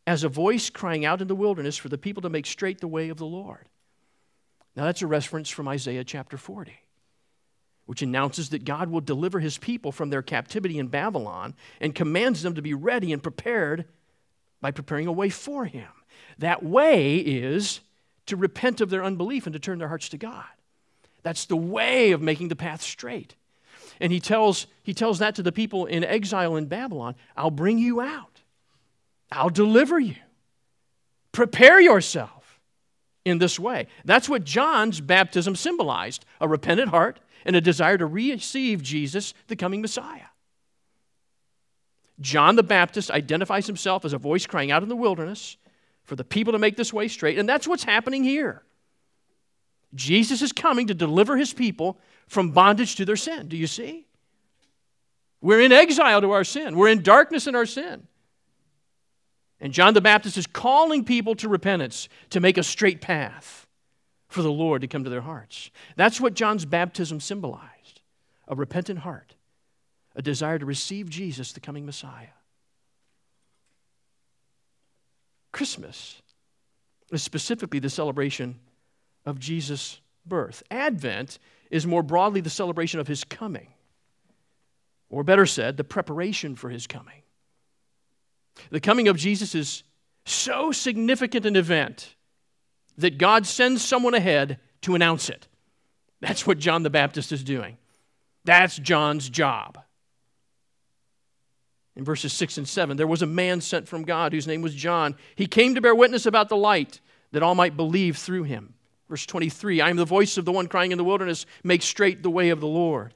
as 0.05 0.23
a 0.23 0.29
voice 0.29 0.69
crying 0.69 1.05
out 1.05 1.21
in 1.21 1.27
the 1.27 1.35
wilderness 1.35 1.77
for 1.77 1.89
the 1.89 1.97
people 1.97 2.21
to 2.21 2.29
make 2.29 2.45
straight 2.45 2.79
the 2.79 2.87
way 2.87 3.09
of 3.09 3.17
the 3.17 3.25
Lord. 3.25 3.69
Now, 4.75 4.85
that's 4.85 5.01
a 5.01 5.07
reference 5.07 5.49
from 5.49 5.67
Isaiah 5.67 6.03
chapter 6.03 6.37
40, 6.37 6.73
which 7.85 8.01
announces 8.01 8.49
that 8.49 8.65
God 8.65 8.89
will 8.89 9.01
deliver 9.01 9.39
his 9.39 9.57
people 9.57 9.91
from 9.91 10.09
their 10.09 10.23
captivity 10.23 10.79
in 10.79 10.87
Babylon 10.87 11.53
and 11.79 11.93
commands 11.93 12.41
them 12.41 12.55
to 12.55 12.61
be 12.61 12.73
ready 12.73 13.13
and 13.13 13.21
prepared 13.21 13.85
by 14.61 14.71
preparing 14.71 15.07
a 15.07 15.11
way 15.11 15.29
for 15.29 15.65
him. 15.65 15.89
That 16.39 16.63
way 16.63 17.17
is 17.17 17.81
to 18.25 18.35
repent 18.35 18.81
of 18.81 18.89
their 18.89 19.03
unbelief 19.03 19.45
and 19.45 19.53
to 19.53 19.59
turn 19.59 19.77
their 19.77 19.89
hearts 19.89 20.09
to 20.09 20.17
God. 20.17 20.45
That's 21.21 21.45
the 21.45 21.57
way 21.57 22.11
of 22.11 22.21
making 22.21 22.47
the 22.47 22.55
path 22.55 22.81
straight. 22.81 23.35
And 23.99 24.11
he 24.11 24.19
tells, 24.19 24.67
he 24.83 24.93
tells 24.93 25.19
that 25.19 25.35
to 25.35 25.43
the 25.43 25.51
people 25.51 25.85
in 25.85 26.03
exile 26.03 26.55
in 26.55 26.65
Babylon 26.65 27.15
I'll 27.35 27.51
bring 27.51 27.77
you 27.77 28.01
out, 28.01 28.41
I'll 29.31 29.49
deliver 29.49 29.99
you. 29.99 30.15
Prepare 31.31 31.79
yourself 31.79 32.59
in 33.25 33.39
this 33.39 33.59
way. 33.59 33.87
That's 34.05 34.29
what 34.29 34.43
John's 34.43 35.01
baptism 35.01 35.55
symbolized 35.55 36.25
a 36.39 36.47
repentant 36.47 36.89
heart 36.89 37.19
and 37.45 37.55
a 37.55 37.61
desire 37.61 37.97
to 37.97 38.05
receive 38.05 38.81
Jesus, 38.81 39.33
the 39.47 39.55
coming 39.55 39.81
Messiah. 39.81 40.27
John 42.19 42.55
the 42.55 42.63
Baptist 42.63 43.11
identifies 43.11 43.67
himself 43.67 44.05
as 44.05 44.13
a 44.13 44.17
voice 44.17 44.45
crying 44.45 44.71
out 44.71 44.83
in 44.83 44.89
the 44.89 44.95
wilderness 44.95 45.57
for 46.03 46.15
the 46.15 46.23
people 46.23 46.53
to 46.53 46.59
make 46.59 46.77
this 46.77 46.93
way 46.93 47.07
straight, 47.07 47.39
and 47.39 47.49
that's 47.49 47.67
what's 47.67 47.83
happening 47.83 48.23
here. 48.23 48.63
Jesus 49.95 50.41
is 50.41 50.51
coming 50.51 50.87
to 50.87 50.93
deliver 50.93 51.37
his 51.37 51.53
people 51.53 51.99
from 52.27 52.51
bondage 52.51 52.95
to 52.95 53.05
their 53.05 53.15
sin. 53.15 53.47
Do 53.47 53.57
you 53.57 53.67
see? 53.67 54.05
We're 55.41 55.61
in 55.61 55.71
exile 55.71 56.21
to 56.21 56.31
our 56.31 56.43
sin, 56.43 56.77
we're 56.77 56.89
in 56.89 57.03
darkness 57.03 57.47
in 57.47 57.55
our 57.55 57.65
sin. 57.65 58.07
And 59.59 59.71
John 59.71 59.93
the 59.93 60.01
Baptist 60.01 60.37
is 60.37 60.45
calling 60.45 61.05
people 61.05 61.35
to 61.35 61.47
repentance, 61.47 62.09
to 62.31 62.41
make 62.41 62.57
a 62.57 62.63
straight 62.63 62.99
path 62.99 63.65
for 64.27 64.41
the 64.41 64.51
Lord 64.51 64.81
to 64.81 64.87
come 64.87 65.05
to 65.05 65.09
their 65.09 65.21
hearts. 65.21 65.69
That's 65.95 66.19
what 66.19 66.33
John's 66.33 66.65
baptism 66.65 67.19
symbolized 67.19 68.01
a 68.47 68.55
repentant 68.55 68.99
heart, 68.99 69.35
a 70.17 70.21
desire 70.21 70.59
to 70.59 70.65
receive 70.65 71.09
Jesus, 71.09 71.53
the 71.53 71.61
coming 71.61 71.85
Messiah. 71.85 72.27
Christmas 75.53 76.21
is 77.11 77.23
specifically 77.23 77.79
the 77.79 77.89
celebration 77.89 78.59
of 79.25 79.39
Jesus' 79.39 80.01
birth. 80.25 80.61
Advent 80.69 81.39
is 81.73 81.87
more 81.87 82.03
broadly 82.03 82.39
the 82.39 82.51
celebration 82.51 82.99
of 82.99 83.07
his 83.07 83.23
coming, 83.23 83.67
or 85.09 85.23
better 85.23 85.47
said, 85.47 85.75
the 85.75 85.83
preparation 85.83 86.55
for 86.55 86.69
his 86.69 86.85
coming. 86.85 87.23
The 88.69 88.79
coming 88.79 89.07
of 89.07 89.17
Jesus 89.17 89.55
is 89.55 89.81
so 90.23 90.71
significant 90.71 91.47
an 91.47 91.55
event 91.55 92.15
that 92.99 93.17
God 93.17 93.47
sends 93.47 93.83
someone 93.83 94.13
ahead 94.13 94.59
to 94.81 94.93
announce 94.93 95.29
it. 95.29 95.47
That's 96.21 96.45
what 96.45 96.59
John 96.59 96.83
the 96.83 96.91
Baptist 96.91 97.31
is 97.31 97.43
doing. 97.43 97.79
That's 98.45 98.77
John's 98.77 99.27
job. 99.27 99.79
In 101.95 102.03
verses 102.03 102.33
6 102.33 102.59
and 102.59 102.67
7, 102.67 102.97
there 102.97 103.07
was 103.07 103.23
a 103.23 103.27
man 103.27 103.61
sent 103.61 103.87
from 103.87 104.03
God 104.03 104.31
whose 104.31 104.45
name 104.45 104.61
was 104.61 104.75
John. 104.75 105.15
He 105.35 105.47
came 105.47 105.73
to 105.73 105.81
bear 105.81 105.95
witness 105.95 106.27
about 106.27 106.49
the 106.49 106.55
light 106.55 107.01
that 107.31 107.41
all 107.41 107.55
might 107.55 107.75
believe 107.75 108.17
through 108.17 108.43
him. 108.43 108.75
Verse 109.13 109.27
23 109.27 109.79
I 109.79 109.91
am 109.91 109.95
the 109.97 110.05
voice 110.05 110.39
of 110.39 110.45
the 110.45 110.51
one 110.51 110.65
crying 110.65 110.91
in 110.91 110.97
the 110.97 111.03
wilderness, 111.03 111.45
make 111.63 111.83
straight 111.83 112.23
the 112.23 112.31
way 112.31 112.49
of 112.49 112.59
the 112.59 112.65
Lord. 112.65 113.13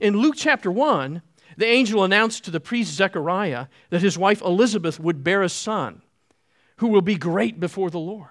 In 0.00 0.16
Luke 0.16 0.34
chapter 0.36 0.68
1, 0.68 1.22
the 1.56 1.64
angel 1.64 2.02
announced 2.02 2.42
to 2.42 2.50
the 2.50 2.58
priest 2.58 2.92
Zechariah 2.94 3.68
that 3.90 4.02
his 4.02 4.18
wife 4.18 4.42
Elizabeth 4.42 4.98
would 4.98 5.22
bear 5.22 5.44
a 5.44 5.48
son 5.48 6.02
who 6.78 6.88
will 6.88 7.02
be 7.02 7.14
great 7.14 7.60
before 7.60 7.88
the 7.88 8.00
Lord. 8.00 8.30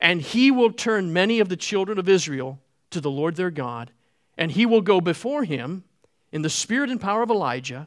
And 0.00 0.22
he 0.22 0.50
will 0.50 0.72
turn 0.72 1.12
many 1.12 1.40
of 1.40 1.50
the 1.50 1.58
children 1.58 1.98
of 1.98 2.08
Israel 2.08 2.58
to 2.88 3.02
the 3.02 3.10
Lord 3.10 3.36
their 3.36 3.50
God, 3.50 3.90
and 4.38 4.50
he 4.52 4.64
will 4.64 4.80
go 4.80 4.98
before 4.98 5.44
him 5.44 5.84
in 6.32 6.40
the 6.40 6.48
spirit 6.48 6.88
and 6.88 6.98
power 6.98 7.22
of 7.22 7.30
Elijah 7.30 7.86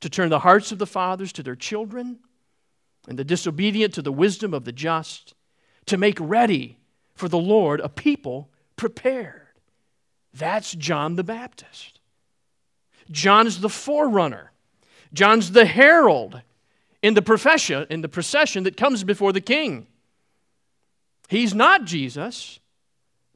to 0.00 0.08
turn 0.08 0.30
the 0.30 0.38
hearts 0.38 0.72
of 0.72 0.78
the 0.78 0.86
fathers 0.86 1.30
to 1.34 1.42
their 1.42 1.56
children 1.56 2.20
and 3.06 3.18
the 3.18 3.22
disobedient 3.22 3.92
to 3.92 4.00
the 4.00 4.10
wisdom 4.10 4.54
of 4.54 4.64
the 4.64 4.72
just, 4.72 5.34
to 5.84 5.98
make 5.98 6.16
ready 6.18 6.78
for 7.14 7.28
the 7.28 7.38
Lord 7.38 7.80
a 7.80 7.88
people 7.88 8.48
prepared. 8.76 9.48
That's 10.34 10.72
John 10.72 11.16
the 11.16 11.24
Baptist. 11.24 12.00
John's 13.10 13.60
the 13.60 13.68
forerunner. 13.68 14.52
John's 15.12 15.52
the 15.52 15.66
herald 15.66 16.40
in 17.02 17.14
the 17.14 17.22
profession, 17.22 17.86
in 17.90 18.00
the 18.00 18.08
procession 18.08 18.64
that 18.64 18.76
comes 18.76 19.04
before 19.04 19.32
the 19.32 19.40
king. 19.40 19.86
He's 21.28 21.54
not 21.54 21.84
Jesus, 21.84 22.60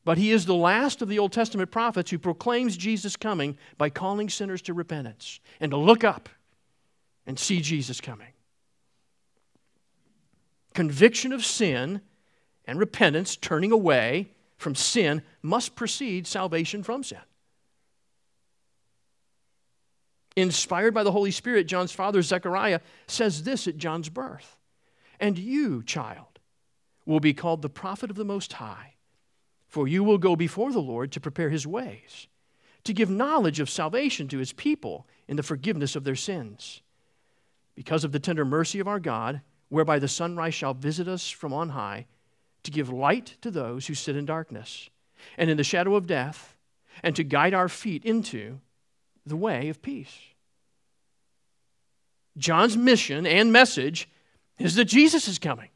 but 0.04 0.18
he 0.18 0.30
is 0.30 0.46
the 0.46 0.54
last 0.54 1.02
of 1.02 1.08
the 1.08 1.18
Old 1.18 1.32
Testament 1.32 1.70
prophets 1.70 2.10
who 2.10 2.18
proclaims 2.18 2.76
Jesus 2.76 3.16
coming 3.16 3.58
by 3.76 3.90
calling 3.90 4.28
sinners 4.28 4.62
to 4.62 4.74
repentance 4.74 5.40
and 5.60 5.70
to 5.70 5.76
look 5.76 6.04
up 6.04 6.28
and 7.26 7.38
see 7.38 7.60
Jesus 7.60 8.00
coming. 8.00 8.32
Conviction 10.74 11.32
of 11.32 11.44
sin 11.44 12.02
and 12.66 12.79
repentance, 12.79 13.37
turning 13.37 13.72
away 13.72 14.31
from 14.57 14.74
sin, 14.74 15.22
must 15.42 15.74
precede 15.74 16.26
salvation 16.26 16.83
from 16.83 17.02
sin. 17.02 17.18
inspired 20.37 20.92
by 20.92 21.02
the 21.02 21.12
Holy 21.12 21.31
Spirit, 21.31 21.66
John's 21.66 21.92
father, 21.92 22.22
Zechariah, 22.22 22.81
says 23.07 23.42
this 23.42 23.66
at 23.66 23.79
John's 23.79 24.11
birth 24.11 24.57
And 25.18 25.38
you, 25.38 25.83
child, 25.83 26.38
will 27.07 27.20
be 27.20 27.35
called 27.35 27.62
the 27.62 27.70
prophet 27.70 28.11
of 28.11 28.16
the 28.16 28.24
Most 28.24 28.52
High, 28.55 28.94
for 29.66 29.88
you 29.88 30.05
will 30.05 30.18
go 30.18 30.37
before 30.37 30.72
the 30.72 30.79
Lord 30.79 31.11
to 31.12 31.20
prepare 31.20 31.50
his 31.50 31.66
ways, 31.66 32.29
to 32.85 32.92
give 32.92 33.11
knowledge 33.11 33.59
of 33.59 33.70
salvation 33.70 34.29
to 34.29 34.38
his 34.38 34.52
people 34.52 35.07
in 35.26 35.37
the 35.37 35.42
forgiveness 35.42 35.96
of 35.96 36.05
their 36.05 36.14
sins. 36.14 36.83
Because 37.74 38.05
of 38.05 38.12
the 38.12 38.20
tender 38.20 38.44
mercy 38.44 38.79
of 38.79 38.88
our 38.88 39.00
God, 39.00 39.40
whereby 39.68 39.98
the 39.98 40.09
sunrise 40.09 40.55
shall 40.55 40.74
visit 40.74 41.09
us 41.09 41.29
from 41.29 41.52
on 41.52 41.70
high, 41.70 42.07
to 42.66 42.70
give 42.70 42.90
light 42.90 43.37
to 43.40 43.50
those 43.50 43.87
who 43.87 43.94
sit 43.94 44.16
in 44.16 44.26
darkness 44.26 44.90
and 45.38 45.48
in 45.48 45.57
the 45.57 45.64
shadow 45.64 45.96
of 45.96 46.07
death, 46.07 46.57
and 47.02 47.16
to 47.16 47.24
guide 47.24 47.55
our 47.55 47.68
feet 47.68 48.05
into 48.05 48.61
the 49.24 49.37
way 49.37 49.68
of 49.68 49.83
peace. 49.83 50.18
John's 52.37 52.76
mission 52.76 53.26
and 53.26 53.52
message 53.52 54.09
is 54.59 54.74
that 54.76 54.85
Jesus 54.85 55.26
is 55.26 55.38
coming. 55.38 55.68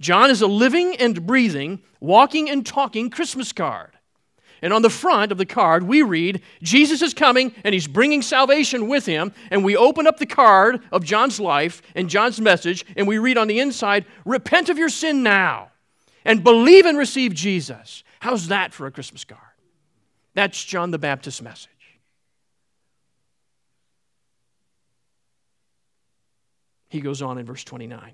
John 0.00 0.30
is 0.30 0.42
a 0.42 0.46
living 0.46 0.96
and 0.96 1.26
breathing, 1.26 1.82
walking 2.00 2.50
and 2.50 2.66
talking 2.66 3.10
Christmas 3.10 3.52
card. 3.52 3.93
And 4.62 4.72
on 4.72 4.82
the 4.82 4.90
front 4.90 5.32
of 5.32 5.38
the 5.38 5.46
card, 5.46 5.82
we 5.82 6.02
read, 6.02 6.42
Jesus 6.62 7.02
is 7.02 7.14
coming 7.14 7.52
and 7.64 7.74
he's 7.74 7.86
bringing 7.86 8.22
salvation 8.22 8.88
with 8.88 9.06
him. 9.06 9.32
And 9.50 9.64
we 9.64 9.76
open 9.76 10.06
up 10.06 10.18
the 10.18 10.26
card 10.26 10.82
of 10.90 11.04
John's 11.04 11.38
life 11.38 11.82
and 11.94 12.08
John's 12.08 12.40
message, 12.40 12.84
and 12.96 13.06
we 13.06 13.18
read 13.18 13.38
on 13.38 13.48
the 13.48 13.60
inside, 13.60 14.06
Repent 14.24 14.68
of 14.68 14.78
your 14.78 14.88
sin 14.88 15.22
now 15.22 15.70
and 16.24 16.42
believe 16.42 16.86
and 16.86 16.96
receive 16.96 17.34
Jesus. 17.34 18.02
How's 18.20 18.48
that 18.48 18.72
for 18.72 18.86
a 18.86 18.90
Christmas 18.90 19.24
card? 19.24 19.40
That's 20.34 20.62
John 20.62 20.90
the 20.90 20.98
Baptist's 20.98 21.42
message. 21.42 21.70
He 26.88 27.00
goes 27.00 27.22
on 27.22 27.38
in 27.38 27.44
verse 27.44 27.64
29. 27.64 28.12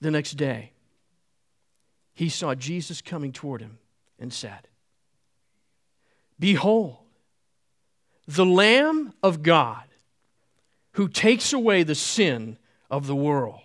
The 0.00 0.10
next 0.10 0.32
day, 0.32 0.72
he 2.20 2.28
saw 2.28 2.54
Jesus 2.54 3.00
coming 3.00 3.32
toward 3.32 3.62
him 3.62 3.78
and 4.18 4.30
said, 4.30 4.68
Behold, 6.38 6.98
the 8.28 8.44
Lamb 8.44 9.14
of 9.22 9.42
God 9.42 9.84
who 10.92 11.08
takes 11.08 11.54
away 11.54 11.82
the 11.82 11.94
sin 11.94 12.58
of 12.90 13.06
the 13.06 13.16
world. 13.16 13.62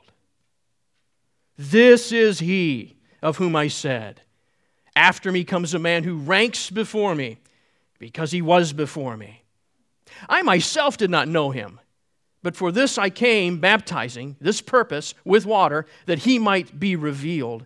This 1.58 2.14
is 2.14 2.40
he 2.40 2.96
of 3.22 3.36
whom 3.36 3.58
I 3.58 3.68
said, 3.68 4.22
After 4.96 5.34
me 5.34 5.44
comes 5.44 5.74
a 5.74 5.80
man 5.80 6.06
who 6.06 6.16
ranks 6.16 6.70
before 6.70 7.14
me 7.14 7.40
because 8.00 8.32
he 8.32 8.42
was 8.42 8.72
before 8.72 9.18
me. 9.18 9.44
I 10.30 10.44
myself 10.44 10.96
did 10.96 11.10
not 11.10 11.28
know 11.28 11.52
him, 11.52 11.82
but 12.42 12.56
for 12.56 12.72
this 12.72 12.98
I 12.98 13.10
came 13.10 13.60
baptizing, 13.60 14.38
this 14.40 14.62
purpose, 14.62 15.14
with 15.26 15.46
water, 15.46 15.86
that 16.06 16.20
he 16.20 16.40
might 16.40 16.80
be 16.80 16.96
revealed 16.96 17.66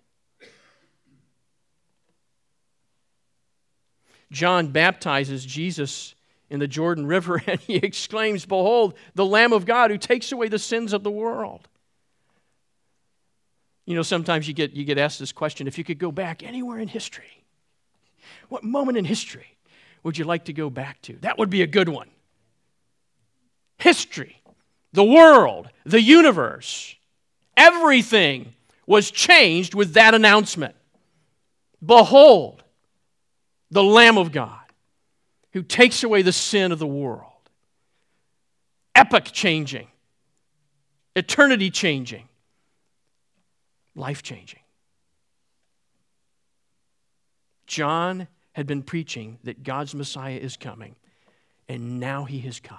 John 4.31 4.67
baptizes 4.69 5.45
Jesus 5.45 6.15
in 6.49 6.59
the 6.59 6.67
Jordan 6.67 7.05
River 7.05 7.41
and 7.47 7.59
he 7.59 7.75
exclaims, 7.75 8.45
Behold, 8.45 8.95
the 9.13 9.25
Lamb 9.25 9.53
of 9.53 9.65
God 9.65 9.91
who 9.91 9.97
takes 9.97 10.31
away 10.31 10.47
the 10.47 10.59
sins 10.59 10.93
of 10.93 11.03
the 11.03 11.11
world. 11.11 11.67
You 13.85 13.95
know, 13.95 14.03
sometimes 14.03 14.47
you 14.47 14.53
get, 14.53 14.71
you 14.71 14.85
get 14.85 14.97
asked 14.97 15.19
this 15.19 15.31
question 15.31 15.67
if 15.67 15.77
you 15.77 15.83
could 15.83 15.99
go 15.99 16.11
back 16.11 16.43
anywhere 16.43 16.79
in 16.79 16.87
history, 16.87 17.43
what 18.47 18.63
moment 18.63 18.97
in 18.97 19.05
history 19.05 19.57
would 20.03 20.17
you 20.17 20.23
like 20.23 20.45
to 20.45 20.53
go 20.53 20.69
back 20.69 21.01
to? 21.03 21.13
That 21.21 21.37
would 21.37 21.49
be 21.49 21.61
a 21.61 21.67
good 21.67 21.89
one 21.89 22.07
history, 23.81 24.39
the 24.93 25.03
world, 25.03 25.67
the 25.85 26.01
universe, 26.01 26.95
everything 27.57 28.53
was 28.85 29.09
changed 29.09 29.73
with 29.73 29.93
that 29.93 30.13
announcement. 30.13 30.75
Behold, 31.83 32.63
the 33.71 33.83
Lamb 33.83 34.17
of 34.17 34.31
God 34.31 34.59
who 35.53 35.63
takes 35.63 36.03
away 36.03 36.21
the 36.21 36.31
sin 36.31 36.71
of 36.71 36.79
the 36.79 36.87
world. 36.87 37.25
Epoch 38.93 39.25
changing, 39.31 39.87
eternity 41.15 41.71
changing, 41.71 42.27
life 43.95 44.21
changing. 44.21 44.59
John 47.65 48.27
had 48.51 48.67
been 48.67 48.83
preaching 48.83 49.39
that 49.43 49.63
God's 49.63 49.95
Messiah 49.95 50.35
is 50.35 50.57
coming, 50.57 50.95
and 51.69 51.99
now 51.99 52.25
he 52.25 52.39
has 52.41 52.59
come. 52.59 52.77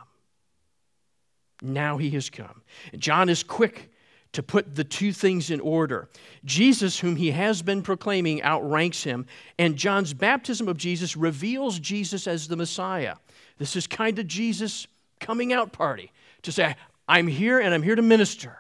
Now 1.63 1.97
he 1.97 2.11
has 2.11 2.29
come. 2.29 2.63
John 2.99 3.29
is 3.29 3.43
quick 3.43 3.92
to 4.33 4.43
put 4.43 4.75
the 4.75 4.85
two 4.85 5.13
things 5.13 5.51
in 5.51 5.61
order. 5.61 6.09
Jesus, 6.45 6.99
whom 6.99 7.17
he 7.17 7.31
has 7.33 7.63
been 7.63 7.83
proclaiming, 7.83 8.43
outranks 8.43 9.05
him, 9.05 9.27
and 9.59 9.77
John's 9.77 10.15
baptism 10.15 10.69
of 10.69 10.79
Jesus 10.79 11.17
reveals 11.17 11.79
Jesus 11.79 12.27
as 12.27 12.49
the 12.49 12.57
Messiah. 12.57 13.17
This 13.59 13.77
is 13.77 13.87
kind 13.87 14.19
of 14.19 14.27
Jesus' 14.27 14.87
coming 15.21 15.53
out 15.53 15.73
party 15.73 16.11
to 16.43 16.53
say, 16.53 16.75
I'm 17.09 17.27
here 17.27 17.61
and 17.61 17.75
I'm 17.75 17.83
here 17.83 17.95
to 17.95 18.03
minister. 18.03 18.59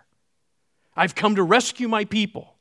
I've 0.94 1.14
come 1.14 1.36
to 1.36 1.42
rescue 1.42 1.88
my 1.88 2.04
people. 2.04 2.54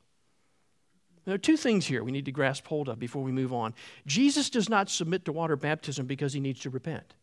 There 1.24 1.34
are 1.34 1.38
two 1.38 1.56
things 1.56 1.86
here 1.86 2.02
we 2.02 2.10
need 2.10 2.24
to 2.24 2.32
grasp 2.32 2.66
hold 2.66 2.88
of 2.88 2.98
before 2.98 3.22
we 3.22 3.30
move 3.30 3.52
on. 3.52 3.74
Jesus 4.06 4.50
does 4.50 4.68
not 4.68 4.90
submit 4.90 5.24
to 5.26 5.32
water 5.32 5.54
baptism 5.54 6.06
because 6.06 6.32
he 6.32 6.40
needs 6.40 6.60
to 6.60 6.70
repent. 6.70 7.14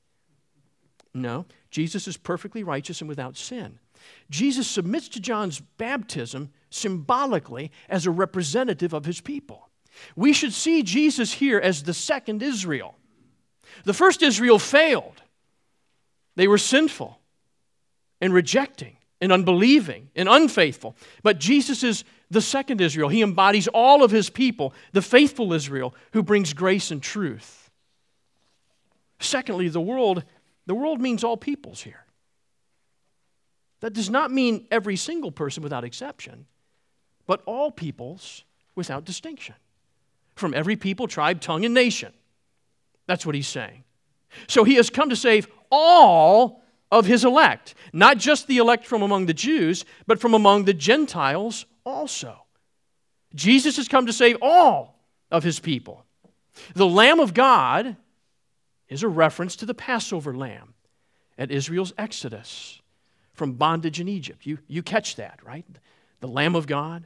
No, 1.13 1.45
Jesus 1.71 2.08
is 2.08 2.15
perfectly 2.15 2.63
righteous 2.63 3.02
and 3.02 3.10
without 3.10 3.36
sin. 3.36 3.80
Jesus 4.30 4.68
submits 4.68 5.10
to 5.10 5.20
John's 5.20 5.60
baptism 5.60 6.52
symbolically 6.70 7.72
as 7.90 8.06
a 8.06 8.12
representative 8.12 8.94
of 8.94 9.06
his 9.06 9.22
people. 9.22 9.70
We 10.16 10.34
should 10.34 10.54
see 10.54 10.84
Jesus 10.84 11.34
here 11.34 11.60
as 11.60 11.84
the 11.84 11.94
second 11.94 12.44
Israel. 12.44 12.96
The 13.86 13.94
first 13.94 14.22
Israel 14.22 14.60
failed, 14.60 15.22
they 16.36 16.48
were 16.48 16.58
sinful 16.58 17.20
and 18.22 18.34
rejecting 18.34 18.98
and 19.22 19.32
unbelieving 19.32 20.10
and 20.16 20.30
unfaithful. 20.30 20.96
But 21.24 21.40
Jesus 21.40 21.84
is 21.84 22.04
the 22.32 22.42
second 22.42 22.82
Israel. 22.82 23.10
He 23.10 23.22
embodies 23.22 23.68
all 23.68 24.04
of 24.04 24.12
his 24.12 24.30
people, 24.30 24.74
the 24.94 25.02
faithful 25.02 25.54
Israel 25.54 25.94
who 26.14 26.24
brings 26.24 26.54
grace 26.54 26.92
and 26.92 27.02
truth. 27.02 27.70
Secondly, 29.20 29.68
the 29.68 29.82
world 29.82 30.24
the 30.70 30.76
world 30.76 31.02
means 31.02 31.24
all 31.24 31.36
peoples 31.36 31.82
here. 31.82 32.06
That 33.82 33.94
does 33.94 34.10
not 34.10 34.32
mean 34.32 34.68
every 34.72 34.96
single 34.96 35.32
person 35.32 35.63
without 35.63 35.84
exception, 35.84 36.46
but 37.26 37.42
all 37.46 37.72
peoples 37.72 38.44
without 38.76 39.06
distinction. 39.06 39.56
From 40.36 40.54
every 40.54 40.76
people, 40.76 41.08
tribe, 41.08 41.42
tongue, 41.42 41.65
and 41.65 41.74
nation. 41.74 42.13
That's 43.08 43.26
what 43.26 43.36
he's 43.36 43.48
saying. 43.48 43.84
So 44.48 44.63
he 44.63 44.76
has 44.76 44.89
come 44.89 45.10
to 45.10 45.15
save 45.15 45.48
all 45.72 46.63
of 46.92 47.06
his 47.06 47.24
elect, 47.24 47.76
not 47.94 48.18
just 48.18 48.48
the 48.48 48.58
elect 48.58 48.86
from 48.86 49.02
among 49.02 49.26
the 49.26 49.34
Jews, 49.34 49.86
but 50.08 50.20
from 50.20 50.34
among 50.34 50.65
the 50.65 50.74
Gentiles 50.74 51.65
also. 51.86 52.46
Jesus 53.36 53.78
has 53.78 53.88
come 53.88 54.06
to 54.08 54.13
save 54.13 54.38
all 54.42 55.00
of 55.32 55.44
his 55.44 55.60
people. 55.60 56.06
The 56.74 56.88
Lamb 56.88 57.20
of 57.20 57.34
God 57.34 57.96
is 58.88 59.04
a 59.04 59.08
reference 59.08 59.56
to 59.58 59.65
the 59.65 59.74
Passover 59.74 60.36
lamb 60.36 60.74
at 61.38 61.52
Israel's 61.52 61.94
exodus 61.98 62.79
from 63.39 63.54
bondage 63.54 64.02
in 64.02 64.10
Egypt. 64.10 64.45
You, 64.45 64.60
you 64.67 64.84
catch 64.84 65.15
that, 65.15 65.39
right? 65.45 65.65
The 66.19 66.28
Lamb 66.28 66.56
of 66.56 66.67
God. 66.67 67.06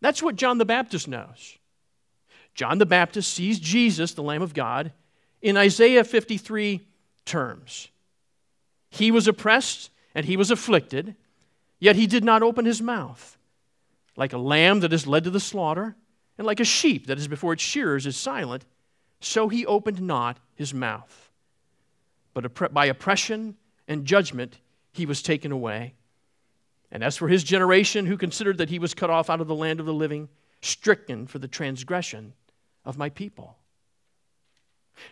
That's 0.00 0.20
what 0.20 0.34
John 0.34 0.58
the 0.58 0.64
Baptist 0.64 1.06
knows. 1.06 1.56
John 2.56 2.78
the 2.78 2.86
Baptist 2.86 3.32
sees 3.32 3.60
Jesus, 3.60 4.14
the 4.14 4.22
Lamb 4.22 4.42
of 4.42 4.52
God, 4.52 4.92
in 5.40 5.56
Isaiah 5.56 6.02
53 6.02 6.84
terms. 7.24 7.88
He 8.90 9.12
was 9.12 9.28
oppressed 9.28 9.90
and 10.12 10.26
he 10.26 10.36
was 10.36 10.50
afflicted, 10.50 11.14
yet 11.78 11.94
he 11.94 12.08
did 12.08 12.24
not 12.24 12.42
open 12.42 12.64
his 12.64 12.82
mouth. 12.82 13.38
Like 14.16 14.32
a 14.32 14.38
lamb 14.38 14.80
that 14.80 14.92
is 14.92 15.06
led 15.06 15.22
to 15.22 15.30
the 15.30 15.38
slaughter, 15.38 15.94
and 16.36 16.46
like 16.48 16.58
a 16.58 16.64
sheep 16.64 17.06
that 17.06 17.18
is 17.18 17.28
before 17.28 17.52
its 17.52 17.62
shearers 17.62 18.06
is 18.06 18.16
silent, 18.16 18.64
so 19.20 19.48
he 19.48 19.64
opened 19.66 20.02
not 20.02 20.38
his 20.56 20.74
mouth. 20.74 21.30
But 22.32 22.74
by 22.74 22.86
oppression 22.86 23.56
and 23.86 24.04
judgment 24.04 24.58
he 24.94 25.06
was 25.06 25.22
taken 25.22 25.52
away. 25.52 25.94
And 26.90 27.02
as 27.02 27.16
for 27.16 27.28
his 27.28 27.42
generation, 27.42 28.06
who 28.06 28.16
considered 28.16 28.58
that 28.58 28.70
he 28.70 28.78
was 28.78 28.94
cut 28.94 29.10
off 29.10 29.28
out 29.28 29.40
of 29.40 29.48
the 29.48 29.54
land 29.54 29.80
of 29.80 29.86
the 29.86 29.94
living, 29.94 30.28
stricken 30.60 31.26
for 31.26 31.38
the 31.38 31.48
transgression 31.48 32.32
of 32.84 32.96
my 32.96 33.08
people. 33.08 33.56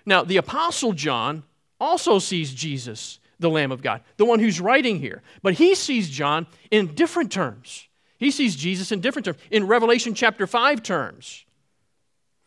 Now, 0.07 0.23
the 0.23 0.37
Apostle 0.37 0.93
John 0.93 1.43
also 1.81 2.19
sees 2.19 2.55
Jesus, 2.55 3.19
the 3.41 3.51
Lamb 3.51 3.73
of 3.73 3.83
God, 3.83 4.03
the 4.17 4.25
one 4.25 4.39
who's 4.39 4.61
writing 4.61 5.01
here. 5.01 5.23
But 5.43 5.55
he 5.55 5.75
sees 5.75 6.09
John 6.09 6.47
in 6.71 6.95
different 6.95 7.33
terms. 7.33 7.89
He 8.19 8.31
sees 8.31 8.55
Jesus 8.55 8.93
in 8.93 9.01
different 9.01 9.27
terms, 9.27 9.39
in 9.51 9.67
Revelation 9.67 10.15
chapter 10.15 10.47
5 10.47 10.83
terms. 10.83 11.45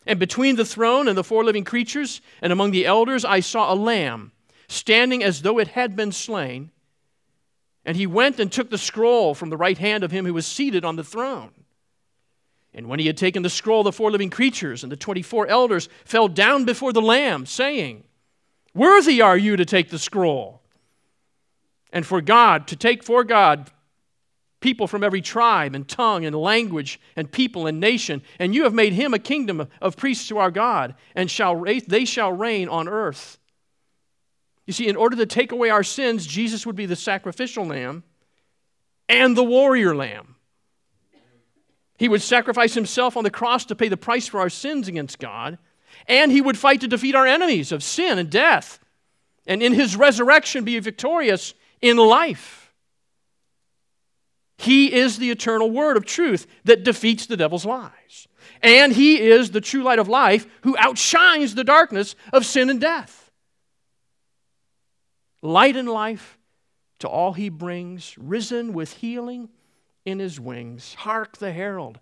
And 0.06 0.20
between 0.20 0.56
the 0.56 0.64
throne 0.64 1.10
and 1.10 1.18
the 1.18 1.24
four 1.24 1.44
living 1.44 1.66
creatures 1.66 2.22
and 2.42 2.54
among 2.54 2.72
the 2.72 2.86
elders, 2.86 3.26
I 3.26 3.42
saw 3.42 3.74
a 3.74 3.76
lamb 3.76 4.32
standing 4.68 5.24
as 5.24 5.42
though 5.42 5.60
it 5.60 5.70
had 5.70 5.96
been 5.96 6.12
slain. 6.12 6.72
And 7.86 7.96
he 7.96 8.08
went 8.08 8.40
and 8.40 8.52
took 8.52 8.70
the 8.70 8.78
scroll 8.78 9.36
from 9.36 9.50
the 9.50 9.58
right 9.58 9.78
hand 9.78 10.04
of 10.04 10.12
him 10.12 10.26
who 10.26 10.34
was 10.34 10.48
seated 10.48 10.84
on 10.84 10.96
the 10.96 11.04
throne. 11.04 11.52
And 12.74 12.88
when 12.88 13.00
he 13.00 13.08
had 13.08 13.16
taken 13.16 13.44
the 13.44 13.50
scroll, 13.50 13.84
the 13.84 13.92
four 13.92 14.12
living 14.12 14.30
creatures 14.30 14.84
and 14.84 14.92
the 14.92 14.98
24 14.98 15.48
elders 15.48 15.88
fell 16.04 16.28
down 16.28 16.66
before 16.66 16.92
the 16.92 17.02
Lamb, 17.02 17.46
saying, 17.46 18.04
Worthy 18.74 19.22
are 19.22 19.38
you 19.38 19.56
to 19.56 19.64
take 19.64 19.90
the 19.90 20.00
scroll. 20.00 20.62
And 21.94 22.06
for 22.06 22.20
God, 22.20 22.68
to 22.68 22.76
take 22.76 23.04
for 23.04 23.24
God 23.24 23.72
people 24.60 24.88
from 24.88 25.04
every 25.04 25.22
tribe 25.22 25.76
and 25.76 25.88
tongue 25.88 26.26
and 26.26 26.36
language 26.36 27.00
and 27.16 27.32
people 27.32 27.68
and 27.68 27.80
nation. 27.80 28.22
And 28.40 28.56
you 28.56 28.64
have 28.64 28.74
made 28.74 28.94
him 28.94 29.14
a 29.14 29.20
kingdom 29.20 29.70
of 29.80 29.96
priests 29.96 30.28
to 30.30 30.40
our 30.40 30.52
God, 30.52 30.96
and 31.16 31.30
shall, 31.30 31.64
they 31.88 32.04
shall 32.04 32.34
reign 32.34 32.68
on 32.68 32.90
earth. 32.90 33.38
You 34.66 34.74
see, 34.74 34.88
in 34.88 34.96
order 34.96 35.16
to 35.18 35.26
take 35.26 35.52
away 35.52 35.70
our 35.70 35.84
sins, 35.84 36.26
Jesus 36.26 36.66
would 36.66 36.76
be 36.76 36.86
the 36.86 36.96
sacrificial 36.96 37.66
lamb 37.66 38.04
and 39.08 39.38
the 39.38 39.44
warrior 39.44 39.96
lamb. 39.96 40.36
He 41.98 42.10
would 42.10 42.22
sacrifice 42.22 42.74
himself 42.74 43.16
on 43.16 43.24
the 43.24 43.30
cross 43.30 43.66
to 43.66 43.76
pay 43.76 43.88
the 43.88 43.98
price 43.98 44.28
for 44.28 44.40
our 44.40 44.50
sins 44.50 44.88
against 44.88 45.20
God, 45.20 45.58
and 46.08 46.32
he 46.32 46.42
would 46.42 46.58
fight 46.58 46.82
to 46.82 46.88
defeat 46.88 47.16
our 47.16 47.28
enemies 47.28 47.72
of 47.72 47.84
sin 47.84 48.18
and 48.18 48.30
death, 48.30 48.80
and 49.48 49.62
in 49.62 49.74
his 49.74 49.96
resurrection 49.96 50.64
be 50.64 50.78
victorious 50.80 51.54
in 51.82 51.98
life. 51.98 52.74
He 54.58 54.94
is 54.94 55.18
the 55.18 55.32
eternal 55.32 55.70
word 55.70 55.98
of 55.98 56.06
truth 56.06 56.48
that 56.64 56.84
defeats 56.84 57.26
the 57.28 57.38
devil's 57.38 57.66
lies. 57.66 58.28
And 58.62 58.94
he 58.94 59.22
is 59.22 59.52
the 59.52 59.62
true 59.62 59.84
light 59.84 60.00
of 60.00 60.08
life 60.08 60.48
who 60.62 60.78
outshines 60.78 61.56
the 61.56 61.64
darkness 61.64 62.16
of 62.34 62.46
sin 62.46 62.70
and 62.70 62.80
death. 62.80 63.25
Light 65.46 65.76
and 65.76 65.88
life 65.88 66.40
to 66.98 67.08
all 67.08 67.34
he 67.34 67.50
brings, 67.50 68.18
risen 68.18 68.74
with 68.74 68.94
healing 68.94 69.50
in 70.04 70.18
his 70.18 70.40
wings. 70.40 70.96
Hark 70.96 71.38
the 71.38 71.52
herald, 71.52 72.00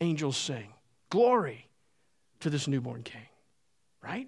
angels 0.00 0.38
sing. 0.38 0.72
Glory 1.10 1.68
to 2.40 2.48
this 2.48 2.66
newborn 2.66 3.02
king. 3.02 3.26
Right? 4.02 4.26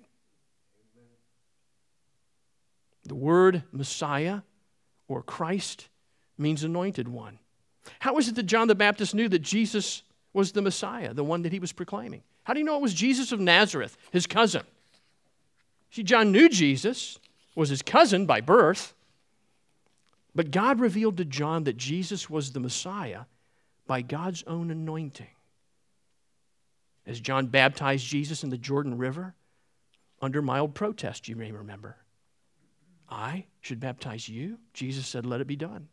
The 3.05 3.15
word 3.15 3.63
Messiah 3.73 4.41
or 5.09 5.23
Christ 5.23 5.89
means 6.37 6.65
anointed 6.65 7.09
one. 7.09 7.39
How 7.99 8.19
is 8.19 8.29
it 8.29 8.35
that 8.35 8.43
John 8.43 8.69
the 8.69 8.75
Baptist 8.75 9.15
knew 9.15 9.29
that 9.31 9.39
Jesus 9.39 10.03
was 10.35 10.53
the 10.53 10.61
Messiah, 10.61 11.15
the 11.15 11.25
one 11.25 11.41
that 11.43 11.53
he 11.53 11.61
was 11.61 11.73
proclaiming? 11.73 12.23
How 12.43 12.53
do 12.53 12.61
you 12.61 12.67
know 12.67 12.77
it 12.77 12.83
was 12.83 12.93
Jesus 12.93 13.33
of 13.33 13.41
Nazareth, 13.41 13.97
his 14.11 14.27
cousin? 14.27 14.65
See, 15.91 16.03
John 16.03 16.31
knew 16.31 16.51
Jesus 16.51 17.19
was 17.55 17.69
his 17.69 17.83
cousin 17.83 18.27
by 18.27 18.41
birth, 18.41 18.95
but 20.35 20.51
God 20.51 20.81
revealed 20.81 21.17
to 21.19 21.25
John 21.25 21.65
that 21.65 21.77
Jesus 21.77 22.29
was 22.29 22.53
the 22.53 22.61
Messiah 22.61 23.23
by 23.87 24.03
God's 24.03 24.43
own 24.47 24.71
anointing. 24.71 25.29
As 27.07 27.21
John 27.21 27.47
baptized 27.47 28.07
Jesus 28.07 28.43
in 28.43 28.51
the 28.51 28.59
Jordan 28.59 28.99
River 28.99 29.35
under 30.21 30.41
mild 30.41 30.75
protest, 30.75 31.29
you 31.29 31.37
may 31.37 31.53
remember. 31.53 31.97
I 33.09 33.45
should 33.61 33.81
baptize 33.81 34.29
you? 34.29 34.59
Jesus 34.73 35.07
said, 35.07 35.27
Let 35.27 35.41
it 35.41 35.47
be 35.47 35.57
done. 35.57 35.89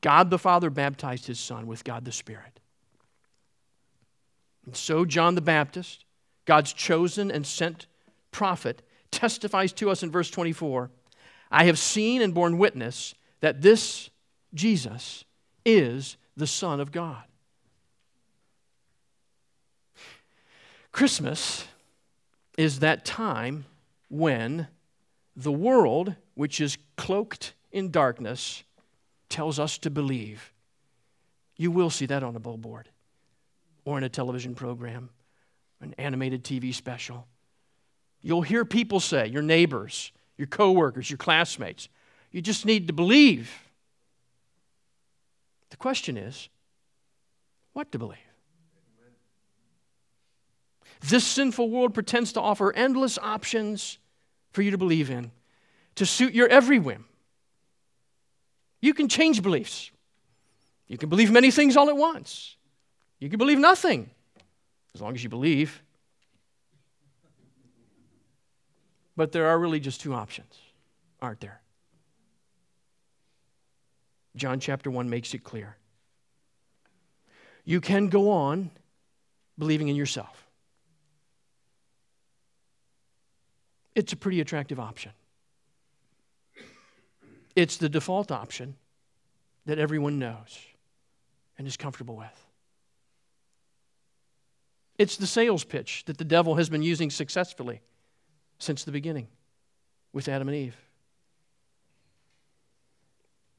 God 0.00 0.30
the 0.30 0.38
Father 0.38 0.70
baptized 0.70 1.26
his 1.26 1.40
Son 1.40 1.66
with 1.66 1.84
God 1.84 2.04
the 2.04 2.12
Spirit. 2.12 2.60
And 4.64 4.76
so, 4.76 5.04
John 5.04 5.34
the 5.34 5.40
Baptist, 5.40 6.04
God's 6.44 6.72
chosen 6.72 7.30
and 7.30 7.46
sent 7.46 7.86
prophet, 8.30 8.82
testifies 9.10 9.72
to 9.74 9.90
us 9.90 10.02
in 10.02 10.10
verse 10.10 10.30
24 10.30 10.90
I 11.50 11.64
have 11.64 11.78
seen 11.78 12.20
and 12.20 12.34
borne 12.34 12.58
witness 12.58 13.14
that 13.40 13.62
this 13.62 14.10
Jesus 14.54 15.24
is 15.64 16.16
the 16.36 16.46
Son 16.46 16.80
of 16.80 16.92
God. 16.92 17.22
Christmas 20.92 21.66
is 22.56 22.80
that 22.80 23.04
time 23.04 23.64
when 24.08 24.68
the 25.36 25.52
world, 25.52 26.16
which 26.34 26.60
is 26.60 26.76
cloaked 26.96 27.54
in 27.70 27.90
darkness, 27.90 28.64
tells 29.28 29.58
us 29.58 29.78
to 29.78 29.90
believe. 29.90 30.52
You 31.56 31.70
will 31.70 31.90
see 31.90 32.06
that 32.06 32.22
on 32.22 32.34
a 32.34 32.40
billboard 32.40 32.88
or 33.84 33.98
in 33.98 34.04
a 34.04 34.08
television 34.08 34.54
program, 34.54 35.10
an 35.80 35.94
animated 35.98 36.42
TV 36.44 36.74
special. 36.74 37.26
You'll 38.20 38.42
hear 38.42 38.64
people 38.64 39.00
say, 39.00 39.26
your 39.26 39.42
neighbors, 39.42 40.12
your 40.36 40.46
coworkers, 40.46 41.10
your 41.10 41.18
classmates, 41.18 41.88
you 42.30 42.42
just 42.42 42.66
need 42.66 42.88
to 42.88 42.92
believe. 42.92 43.50
The 45.70 45.76
question 45.76 46.16
is, 46.16 46.48
what 47.72 47.92
to 47.92 47.98
believe? 47.98 48.18
This 51.00 51.24
sinful 51.24 51.70
world 51.70 51.94
pretends 51.94 52.32
to 52.32 52.40
offer 52.40 52.72
endless 52.74 53.18
options 53.18 53.98
for 54.50 54.62
you 54.62 54.72
to 54.72 54.78
believe 54.78 55.10
in 55.10 55.30
to 55.94 56.06
suit 56.06 56.32
your 56.32 56.48
every 56.48 56.78
whim. 56.78 57.04
You 58.80 58.94
can 58.94 59.08
change 59.08 59.42
beliefs. 59.42 59.90
You 60.86 60.96
can 60.96 61.08
believe 61.08 61.30
many 61.30 61.50
things 61.50 61.76
all 61.76 61.88
at 61.88 61.96
once. 61.96 62.56
You 63.18 63.28
can 63.28 63.38
believe 63.38 63.58
nothing 63.58 64.10
as 64.94 65.00
long 65.00 65.14
as 65.14 65.22
you 65.22 65.28
believe. 65.28 65.82
But 69.18 69.32
there 69.32 69.48
are 69.48 69.58
really 69.58 69.80
just 69.80 70.00
two 70.00 70.14
options, 70.14 70.56
aren't 71.20 71.40
there? 71.40 71.60
John 74.36 74.60
chapter 74.60 74.92
1 74.92 75.10
makes 75.10 75.34
it 75.34 75.42
clear. 75.42 75.76
You 77.64 77.80
can 77.80 78.10
go 78.10 78.30
on 78.30 78.70
believing 79.58 79.88
in 79.88 79.96
yourself. 79.96 80.46
It's 83.96 84.12
a 84.12 84.16
pretty 84.16 84.40
attractive 84.40 84.78
option. 84.78 85.10
It's 87.56 87.76
the 87.76 87.88
default 87.88 88.30
option 88.30 88.76
that 89.66 89.80
everyone 89.80 90.20
knows 90.20 90.60
and 91.58 91.66
is 91.66 91.76
comfortable 91.76 92.14
with. 92.14 92.44
It's 94.96 95.16
the 95.16 95.26
sales 95.26 95.64
pitch 95.64 96.04
that 96.04 96.18
the 96.18 96.24
devil 96.24 96.54
has 96.54 96.68
been 96.68 96.84
using 96.84 97.10
successfully 97.10 97.80
since 98.58 98.84
the 98.84 98.92
beginning 98.92 99.28
with 100.12 100.28
Adam 100.28 100.48
and 100.48 100.56
Eve. 100.56 100.76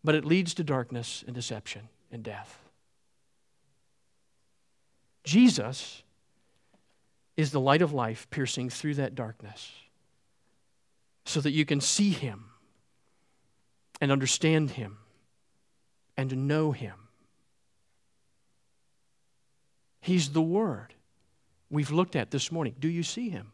But 0.03 0.15
it 0.15 0.25
leads 0.25 0.53
to 0.55 0.63
darkness 0.63 1.23
and 1.25 1.35
deception 1.35 1.89
and 2.11 2.23
death. 2.23 2.59
Jesus 5.23 6.03
is 7.37 7.51
the 7.51 7.59
light 7.59 7.81
of 7.81 7.93
life 7.93 8.27
piercing 8.29 8.69
through 8.69 8.95
that 8.95 9.15
darkness 9.15 9.71
so 11.25 11.39
that 11.41 11.51
you 11.51 11.65
can 11.65 11.79
see 11.79 12.09
him 12.09 12.45
and 14.01 14.11
understand 14.11 14.71
him 14.71 14.97
and 16.17 16.47
know 16.47 16.71
him. 16.71 16.95
He's 20.01 20.29
the 20.29 20.41
Word 20.41 20.93
we've 21.69 21.91
looked 21.91 22.15
at 22.15 22.31
this 22.31 22.51
morning. 22.51 22.75
Do 22.79 22.87
you 22.87 23.03
see 23.03 23.29
him? 23.29 23.51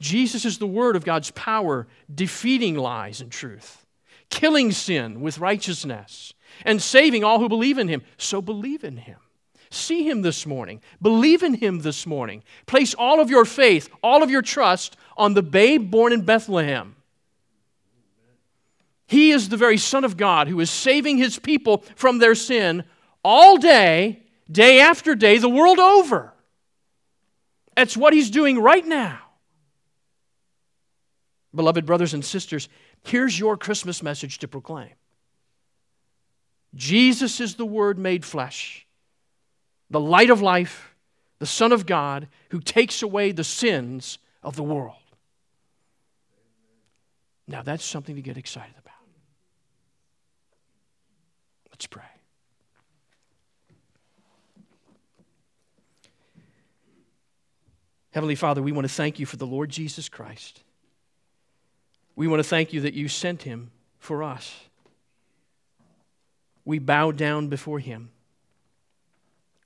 Jesus 0.00 0.44
is 0.44 0.58
the 0.58 0.66
Word 0.66 0.96
of 0.96 1.04
God's 1.04 1.30
power, 1.32 1.86
defeating 2.12 2.76
lies 2.76 3.20
and 3.20 3.30
truth, 3.30 3.86
killing 4.30 4.72
sin 4.72 5.20
with 5.20 5.38
righteousness, 5.38 6.34
and 6.64 6.80
saving 6.80 7.24
all 7.24 7.38
who 7.38 7.48
believe 7.48 7.78
in 7.78 7.88
him. 7.88 8.02
So 8.18 8.42
believe 8.42 8.84
in 8.84 8.96
him. 8.96 9.18
See 9.70 10.06
him 10.06 10.20
this 10.20 10.44
morning. 10.44 10.82
Believe 11.00 11.42
in 11.42 11.54
him 11.54 11.80
this 11.80 12.06
morning. 12.06 12.42
Place 12.66 12.92
all 12.94 13.20
of 13.20 13.30
your 13.30 13.46
faith, 13.46 13.88
all 14.02 14.22
of 14.22 14.30
your 14.30 14.42
trust 14.42 14.96
on 15.16 15.32
the 15.32 15.42
babe 15.42 15.90
born 15.90 16.12
in 16.12 16.22
Bethlehem. 16.22 16.94
He 19.06 19.30
is 19.30 19.48
the 19.48 19.56
very 19.56 19.78
Son 19.78 20.04
of 20.04 20.16
God 20.16 20.48
who 20.48 20.60
is 20.60 20.70
saving 20.70 21.18
his 21.18 21.38
people 21.38 21.84
from 21.96 22.18
their 22.18 22.34
sin 22.34 22.84
all 23.24 23.56
day, 23.56 24.22
day 24.50 24.80
after 24.80 25.14
day, 25.14 25.38
the 25.38 25.48
world 25.48 25.78
over. 25.78 26.32
That's 27.76 27.96
what 27.96 28.12
he's 28.12 28.30
doing 28.30 28.60
right 28.60 28.86
now. 28.86 29.20
Beloved 31.54 31.84
brothers 31.84 32.14
and 32.14 32.24
sisters, 32.24 32.68
here's 33.04 33.38
your 33.38 33.56
Christmas 33.56 34.02
message 34.02 34.38
to 34.38 34.48
proclaim 34.48 34.90
Jesus 36.74 37.40
is 37.40 37.56
the 37.56 37.66
Word 37.66 37.98
made 37.98 38.24
flesh, 38.24 38.86
the 39.90 40.00
light 40.00 40.30
of 40.30 40.40
life, 40.40 40.94
the 41.38 41.46
Son 41.46 41.72
of 41.72 41.84
God, 41.84 42.28
who 42.50 42.60
takes 42.60 43.02
away 43.02 43.32
the 43.32 43.44
sins 43.44 44.18
of 44.42 44.56
the 44.56 44.62
world. 44.62 44.96
Now, 47.46 47.62
that's 47.62 47.84
something 47.84 48.16
to 48.16 48.22
get 48.22 48.38
excited 48.38 48.74
about. 48.78 48.94
Let's 51.70 51.86
pray. 51.86 52.02
Heavenly 58.12 58.36
Father, 58.36 58.62
we 58.62 58.72
want 58.72 58.86
to 58.86 58.92
thank 58.92 59.18
you 59.18 59.26
for 59.26 59.36
the 59.36 59.46
Lord 59.46 59.70
Jesus 59.70 60.08
Christ. 60.08 60.62
We 62.22 62.28
want 62.28 62.38
to 62.38 62.48
thank 62.48 62.72
you 62.72 62.82
that 62.82 62.94
you 62.94 63.08
sent 63.08 63.42
him 63.42 63.72
for 63.98 64.22
us. 64.22 64.54
We 66.64 66.78
bow 66.78 67.10
down 67.10 67.48
before 67.48 67.80
him. 67.80 68.10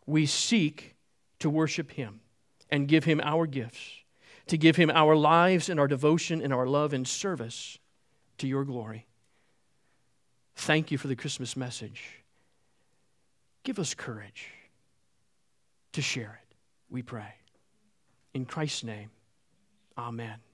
We 0.07 0.25
seek 0.25 0.95
to 1.41 1.51
worship 1.51 1.91
him 1.91 2.21
and 2.71 2.89
give 2.89 3.05
him 3.05 3.21
our 3.23 3.47
gifts, 3.47 3.91
to 4.47 4.57
give 4.57 4.77
him 4.77 4.91
our 4.91 5.15
lives 5.15 5.69
and 5.69 5.79
our 5.79 5.87
devotion 5.87 6.41
and 6.41 6.51
our 6.51 6.67
love 6.67 6.95
and 6.95 7.07
service 7.07 7.77
to 8.39 8.49
your 8.49 8.65
glory. 8.65 9.05
Thank 10.55 10.91
you 10.91 10.97
for 10.97 11.09
the 11.09 11.17
Christmas 11.17 11.59
message. 11.59 12.23
Give 13.65 13.79
us 13.79 13.93
courage 13.93 14.47
to 15.93 16.01
share 16.01 16.41
it, 16.43 16.55
we 16.89 17.03
pray. 17.03 17.35
In 18.33 18.47
Christ's 18.47 18.83
name, 18.83 19.11
amen. 19.99 20.46